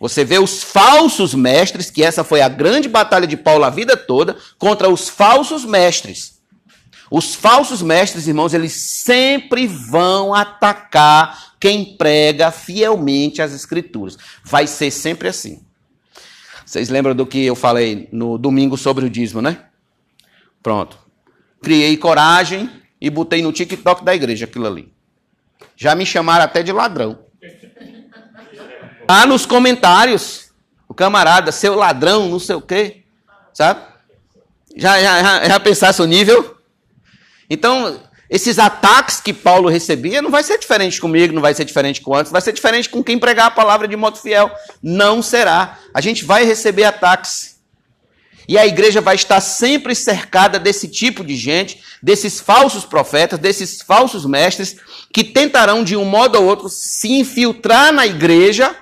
Você 0.00 0.24
vê 0.24 0.38
os 0.38 0.62
falsos 0.62 1.34
mestres, 1.34 1.90
que 1.90 2.02
essa 2.02 2.22
foi 2.22 2.40
a 2.40 2.48
grande 2.48 2.88
batalha 2.88 3.26
de 3.26 3.36
Paulo 3.36 3.64
a 3.64 3.70
vida 3.70 3.96
toda, 3.96 4.36
contra 4.56 4.88
os 4.88 5.08
falsos 5.08 5.64
mestres. 5.64 6.38
Os 7.10 7.34
falsos 7.34 7.82
mestres, 7.82 8.28
irmãos, 8.28 8.52
eles 8.52 8.72
sempre 8.72 9.66
vão 9.66 10.34
atacar 10.34 11.54
quem 11.58 11.96
prega 11.96 12.50
fielmente 12.50 13.42
as 13.42 13.52
escrituras. 13.52 14.16
Vai 14.44 14.66
ser 14.66 14.90
sempre 14.90 15.28
assim. 15.28 15.62
Vocês 16.64 16.90
lembram 16.90 17.14
do 17.14 17.26
que 17.26 17.44
eu 17.44 17.54
falei 17.54 18.08
no 18.12 18.36
domingo 18.36 18.76
sobre 18.76 19.06
o 19.06 19.10
dízimo, 19.10 19.40
né? 19.40 19.64
Pronto. 20.62 20.98
Criei 21.62 21.96
coragem 21.96 22.70
e 23.00 23.08
botei 23.08 23.40
no 23.40 23.52
TikTok 23.52 24.04
da 24.04 24.14
igreja 24.14 24.44
aquilo 24.44 24.66
ali. 24.66 24.92
Já 25.74 25.94
me 25.94 26.04
chamaram 26.04 26.44
até 26.44 26.62
de 26.62 26.70
ladrão. 26.70 27.18
Ah, 29.10 29.24
nos 29.24 29.46
comentários, 29.46 30.50
o 30.86 30.92
camarada, 30.92 31.50
seu 31.50 31.74
ladrão, 31.74 32.28
não 32.28 32.38
sei 32.38 32.56
o 32.56 32.60
quê, 32.60 33.04
sabe? 33.54 33.80
Já, 34.76 35.00
já, 35.00 35.48
já 35.48 35.58
pensasse 35.58 36.02
o 36.02 36.04
nível? 36.04 36.58
Então, 37.48 38.02
esses 38.28 38.58
ataques 38.58 39.18
que 39.18 39.32
Paulo 39.32 39.70
recebia 39.70 40.20
não 40.20 40.30
vai 40.30 40.42
ser 40.42 40.58
diferente 40.58 41.00
comigo, 41.00 41.32
não 41.32 41.40
vai 41.40 41.54
ser 41.54 41.64
diferente 41.64 42.02
com 42.02 42.14
antes, 42.14 42.30
vai 42.30 42.42
ser 42.42 42.52
diferente 42.52 42.90
com 42.90 43.02
quem 43.02 43.18
pregar 43.18 43.46
a 43.46 43.50
palavra 43.50 43.88
de 43.88 43.96
modo 43.96 44.18
fiel. 44.18 44.50
Não 44.82 45.22
será. 45.22 45.78
A 45.94 46.02
gente 46.02 46.26
vai 46.26 46.44
receber 46.44 46.84
ataques. 46.84 47.56
E 48.46 48.58
a 48.58 48.66
igreja 48.66 49.00
vai 49.00 49.14
estar 49.14 49.40
sempre 49.40 49.94
cercada 49.94 50.58
desse 50.58 50.86
tipo 50.86 51.24
de 51.24 51.34
gente, 51.34 51.82
desses 52.02 52.40
falsos 52.40 52.84
profetas, 52.84 53.38
desses 53.38 53.80
falsos 53.80 54.26
mestres, 54.26 54.76
que 55.10 55.24
tentarão 55.24 55.82
de 55.82 55.96
um 55.96 56.04
modo 56.04 56.36
ou 56.36 56.44
outro 56.44 56.68
se 56.68 57.12
infiltrar 57.12 57.90
na 57.90 58.06
igreja 58.06 58.76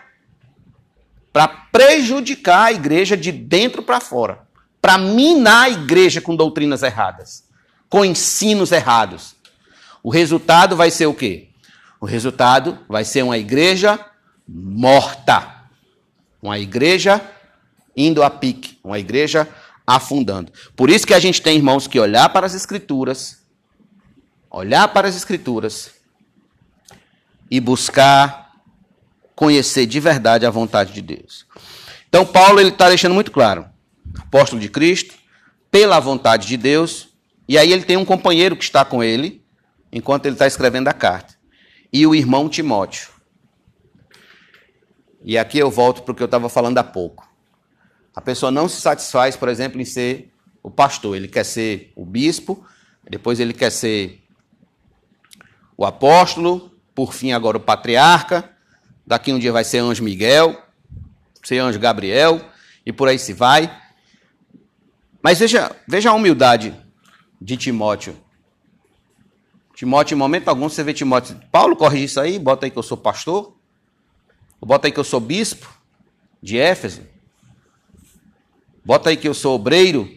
para 1.37 1.49
prejudicar 1.49 2.68
a 2.68 2.72
igreja 2.72 3.14
de 3.14 3.31
dentro 3.31 3.83
para 3.83 4.01
fora, 4.01 4.49
para 4.81 4.96
minar 4.96 5.64
a 5.64 5.68
igreja 5.68 6.18
com 6.18 6.35
doutrinas 6.35 6.83
erradas, 6.83 7.44
com 7.90 8.07
ensinos 8.07 8.72
errados. 8.72 9.37
O 10.03 10.09
resultado 10.09 10.75
vai 10.75 10.90
ser 10.90 11.05
o 11.05 11.12
quê? 11.12 11.51
O 12.01 12.07
resultado 12.07 12.79
vai 12.88 13.05
ser 13.05 13.22
uma 13.22 13.37
igreja 13.37 14.01
morta. 14.49 15.66
Uma 16.40 16.59
igreja 16.59 17.20
indo 17.94 18.22
a 18.22 18.31
pique, 18.31 18.79
uma 18.83 18.99
igreja 18.99 19.46
afundando. 19.87 20.51
Por 20.75 20.88
isso 20.88 21.07
que 21.07 21.12
a 21.12 21.20
gente 21.20 21.42
tem, 21.42 21.59
irmãos, 21.59 21.87
que 21.87 22.01
olhar 22.01 22.31
para 22.31 22.46
as 22.46 22.55
Escrituras, 22.55 23.43
olhar 24.51 24.89
para 24.89 25.07
as 25.07 25.14
Escrituras 25.14 25.91
e 27.51 27.61
buscar 27.61 28.45
conhecer 29.37 29.87
de 29.87 30.01
verdade 30.01 30.47
a 30.47 30.51
vontade 30.51 30.93
de 30.93 31.03
Deus. 31.03 31.47
Então, 32.09 32.26
Paulo 32.26 32.59
ele 32.59 32.70
está 32.70 32.89
deixando 32.89 33.14
muito 33.14 33.30
claro: 33.30 33.66
apóstolo 34.18 34.61
de 34.61 34.68
Cristo, 34.68 35.14
pela 35.70 36.01
vontade 36.01 36.49
de 36.49 36.57
Deus, 36.57 37.11
e 37.47 37.57
aí 37.57 37.70
ele 37.70 37.84
tem 37.84 37.97
um 37.97 38.05
companheiro 38.05 38.57
que 38.57 38.64
está 38.64 38.84
com 38.84 39.05
ele, 39.05 39.45
enquanto 39.93 40.26
ele 40.26 40.34
está 40.34 40.47
escrevendo 40.47 40.89
a 40.89 40.93
carta, 40.93 41.34
e 41.93 42.07
o 42.07 42.14
irmão 42.14 42.49
Timóteo. 42.49 43.11
E 45.22 45.37
aqui 45.37 45.59
eu 45.59 45.70
volto 45.70 46.03
para 46.03 46.12
o 46.12 46.14
que 46.14 46.22
eu 46.22 46.26
estava 46.26 46.49
falando 46.49 46.78
há 46.78 46.84
pouco. 46.84 47.28
A 48.14 48.20
pessoa 48.20 48.51
não 48.51 48.68
se 48.68 48.80
satisfaz, 48.80 49.37
por 49.37 49.49
exemplo, 49.49 49.80
em 49.80 49.84
ser 49.84 50.32
o 50.62 50.70
pastor. 50.70 51.16
Ele 51.16 51.28
quer 51.28 51.45
ser 51.45 51.93
o 51.95 52.07
bispo, 52.07 52.64
depois 53.09 53.39
ele 53.39 53.53
quer 53.53 53.70
ser 53.70 54.22
o 55.76 55.84
apóstolo, 55.84 56.72
por 56.95 57.12
fim 57.12 57.32
agora 57.32 57.59
o 57.59 57.61
patriarca. 57.61 58.55
Daqui 59.07 59.32
um 59.32 59.38
dia 59.38 59.52
vai 59.52 59.62
ser 59.62 59.78
anjo 59.78 60.02
Miguel, 60.02 60.61
ser 61.42 61.59
anjo 61.59 61.78
Gabriel, 61.78 62.40
e 62.84 62.92
por 62.92 63.09
aí 63.09 63.18
se 63.18 63.32
vai. 63.32 63.74
Mas 65.22 65.38
veja, 65.38 65.74
veja 65.86 66.11
a 66.11 66.14
humildade 66.14 66.74
de 67.40 67.57
Timóteo. 67.57 68.16
Timóteo, 69.74 70.14
em 70.14 70.18
momento 70.18 70.48
algum, 70.48 70.68
você 70.68 70.82
vê 70.82 70.92
Timóteo. 70.92 71.38
Paulo 71.52 71.76
corrige 71.76 72.04
isso 72.04 72.20
aí, 72.20 72.38
bota 72.38 72.66
aí 72.66 72.70
que 72.70 72.78
eu 72.78 72.82
sou 72.82 72.96
pastor. 72.96 73.57
Bota 74.61 74.88
aí 74.88 74.92
que 74.92 74.98
eu 74.98 75.04
sou 75.04 75.20
bispo 75.20 75.72
de 76.42 76.59
Éfeso. 76.59 77.02
Bota 78.84 79.11
aí 79.11 79.16
que 79.16 79.28
eu 79.28 79.34
sou 79.34 79.54
obreiro. 79.54 80.09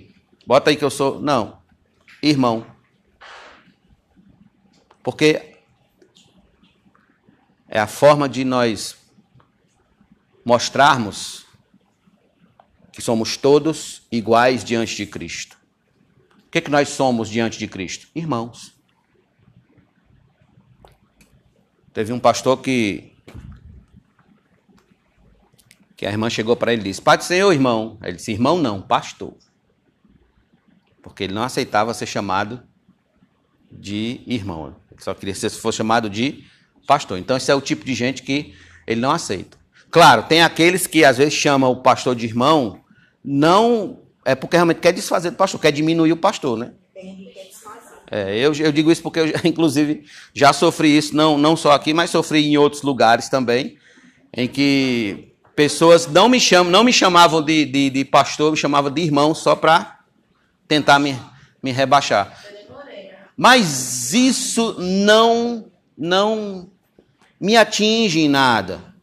Bota 0.48 0.70
aí 0.70 0.76
que 0.76 0.84
eu 0.84 0.90
sou. 0.90 1.20
Não. 1.20 1.60
Irmão. 2.24 2.66
Porque 5.04 5.49
é 7.70 7.80
a 7.80 7.88
forma 7.88 8.28
de 8.28 8.44
nós 8.44 8.98
mostrarmos 10.44 11.46
que 12.92 13.02
somos 13.02 13.38
todos 13.38 14.02
iguais 14.12 14.64
diante 14.64 14.96
de 14.96 15.06
Cristo. 15.06 15.58
O 16.48 16.50
que, 16.50 16.58
é 16.58 16.62
que 16.62 16.72
nós 16.72 16.90
somos 16.90 17.30
diante 17.30 17.60
de 17.60 17.68
Cristo? 17.68 18.08
Irmãos. 18.16 18.74
Teve 21.94 22.12
um 22.12 22.20
pastor 22.20 22.58
que. 22.58 23.14
Que 25.96 26.08
a 26.08 26.12
irmã 26.12 26.30
chegou 26.30 26.56
para 26.56 26.74
ele 26.74 26.82
e 26.82 26.86
disse: 26.86 27.02
Pai 27.02 27.18
do 27.18 27.24
Senhor, 27.24 27.52
irmão. 27.52 28.00
Ele 28.02 28.18
disse: 28.18 28.32
Irmão, 28.32 28.58
não, 28.58 28.82
pastor. 28.82 29.36
Porque 31.04 31.26
ele 31.26 31.34
não 31.34 31.44
aceitava 31.44 31.94
ser 31.94 32.08
chamado 32.08 32.64
de 33.72 34.22
irmão. 34.26 34.76
Ele 34.92 35.02
só 35.02 35.14
queria 35.14 35.36
ser, 35.36 35.52
se 35.52 35.60
fosse 35.60 35.78
chamado 35.78 36.10
de 36.10 36.46
pastor. 36.90 37.20
Então, 37.20 37.38
esse 37.38 37.52
é 37.52 37.56
o 37.56 37.62
tipo 37.62 37.86
de 37.86 37.94
gente 37.94 38.24
que 38.24 38.56
ele 38.88 39.00
não 39.00 39.12
aceita. 39.12 39.60
Claro, 39.92 40.24
tem 40.24 40.42
aqueles 40.42 40.88
que 40.88 41.06
às 41.06 41.20
vezes 41.20 41.36
chamam 41.36 41.70
o 41.70 41.84
pastor 41.84 42.16
de 42.16 42.26
irmão, 42.26 42.82
não 43.24 44.00
é 44.26 44.34
porque 44.34 44.56
realmente 44.56 44.80
quer 44.80 44.92
desfazer 44.92 45.30
do 45.30 45.36
pastor, 45.36 45.62
quer 45.62 45.72
diminuir 45.72 46.12
o 46.12 46.18
pastor, 46.18 46.58
né? 46.58 46.72
É, 48.12 48.36
eu, 48.40 48.52
eu, 48.56 48.72
digo 48.72 48.92
isso 48.92 49.04
porque 49.04 49.20
eu, 49.20 49.26
inclusive, 49.46 50.04
já 50.34 50.52
sofri 50.52 50.98
isso, 50.98 51.16
não, 51.16 51.38
não 51.38 51.56
só 51.56 51.74
aqui, 51.74 51.94
mas 51.94 52.10
sofri 52.10 52.44
em 52.44 52.58
outros 52.58 52.82
lugares 52.82 53.30
também, 53.30 53.78
em 54.34 54.48
que 54.48 55.36
pessoas 55.56 56.08
não 56.08 56.28
me 56.28 56.40
chamam, 56.40 56.72
não 56.72 56.84
me 56.84 56.92
chamavam 56.92 57.40
de, 57.44 57.66
de, 57.66 57.90
de 57.92 58.04
pastor, 58.04 58.52
me 58.52 58.58
chamavam 58.58 58.90
de 58.90 59.02
irmão 59.02 59.36
só 59.36 59.56
para 59.56 60.00
tentar 60.68 60.98
me, 60.98 61.16
me 61.62 61.72
rebaixar. 61.72 62.36
Mas 63.38 64.12
isso 64.14 64.76
não, 64.80 65.72
não 65.96 66.70
me 67.40 67.56
atinge 67.56 68.20
em 68.20 68.30
nada. 68.30 68.94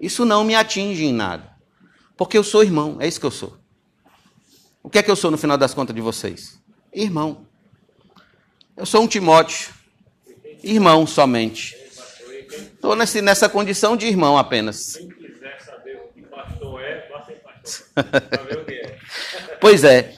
Isso 0.00 0.24
não 0.24 0.44
me 0.44 0.54
atinge 0.54 1.04
em 1.04 1.12
nada. 1.12 1.50
Porque 2.16 2.36
eu 2.36 2.44
sou 2.44 2.62
irmão, 2.62 2.96
é 3.00 3.06
isso 3.06 3.20
que 3.20 3.26
eu 3.26 3.30
sou. 3.30 3.56
O 4.82 4.90
que 4.90 4.98
é 4.98 5.02
que 5.02 5.10
eu 5.10 5.16
sou 5.16 5.30
no 5.30 5.38
final 5.38 5.56
das 5.56 5.74
contas 5.74 5.94
de 5.94 6.00
vocês? 6.00 6.60
Irmão. 6.92 7.46
Eu 8.76 8.86
sou 8.86 9.02
um 9.02 9.06
Timóteo. 9.06 9.72
Irmão 10.62 11.06
somente. 11.06 11.76
Estou 12.74 12.96
nessa 12.96 13.48
condição 13.48 13.96
de 13.96 14.06
irmão 14.06 14.36
apenas. 14.36 14.96
Quem 14.96 15.08
quiser 15.08 15.60
saber 15.60 15.96
o 15.96 16.12
que 16.12 16.22
pastor 16.22 16.80
vá 17.10 17.22
ser 17.24 17.42
pastor. 17.42 17.86
ver 18.46 18.58
o 18.58 18.64
que. 18.64 18.98
Pois 19.60 19.84
é. 19.84 20.14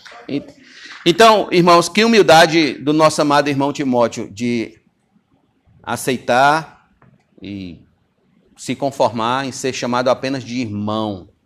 Então, 1.04 1.48
irmãos, 1.50 1.88
que 1.88 2.04
humildade 2.04 2.74
do 2.74 2.92
nosso 2.92 3.20
amado 3.20 3.48
irmão 3.48 3.72
Timóteo 3.72 4.30
de 4.30 4.79
aceitar 5.82 6.90
e 7.42 7.80
se 8.56 8.76
conformar 8.76 9.46
em 9.46 9.52
ser 9.52 9.72
chamado 9.72 10.08
apenas 10.08 10.44
de 10.44 10.60
irmão. 10.60 11.30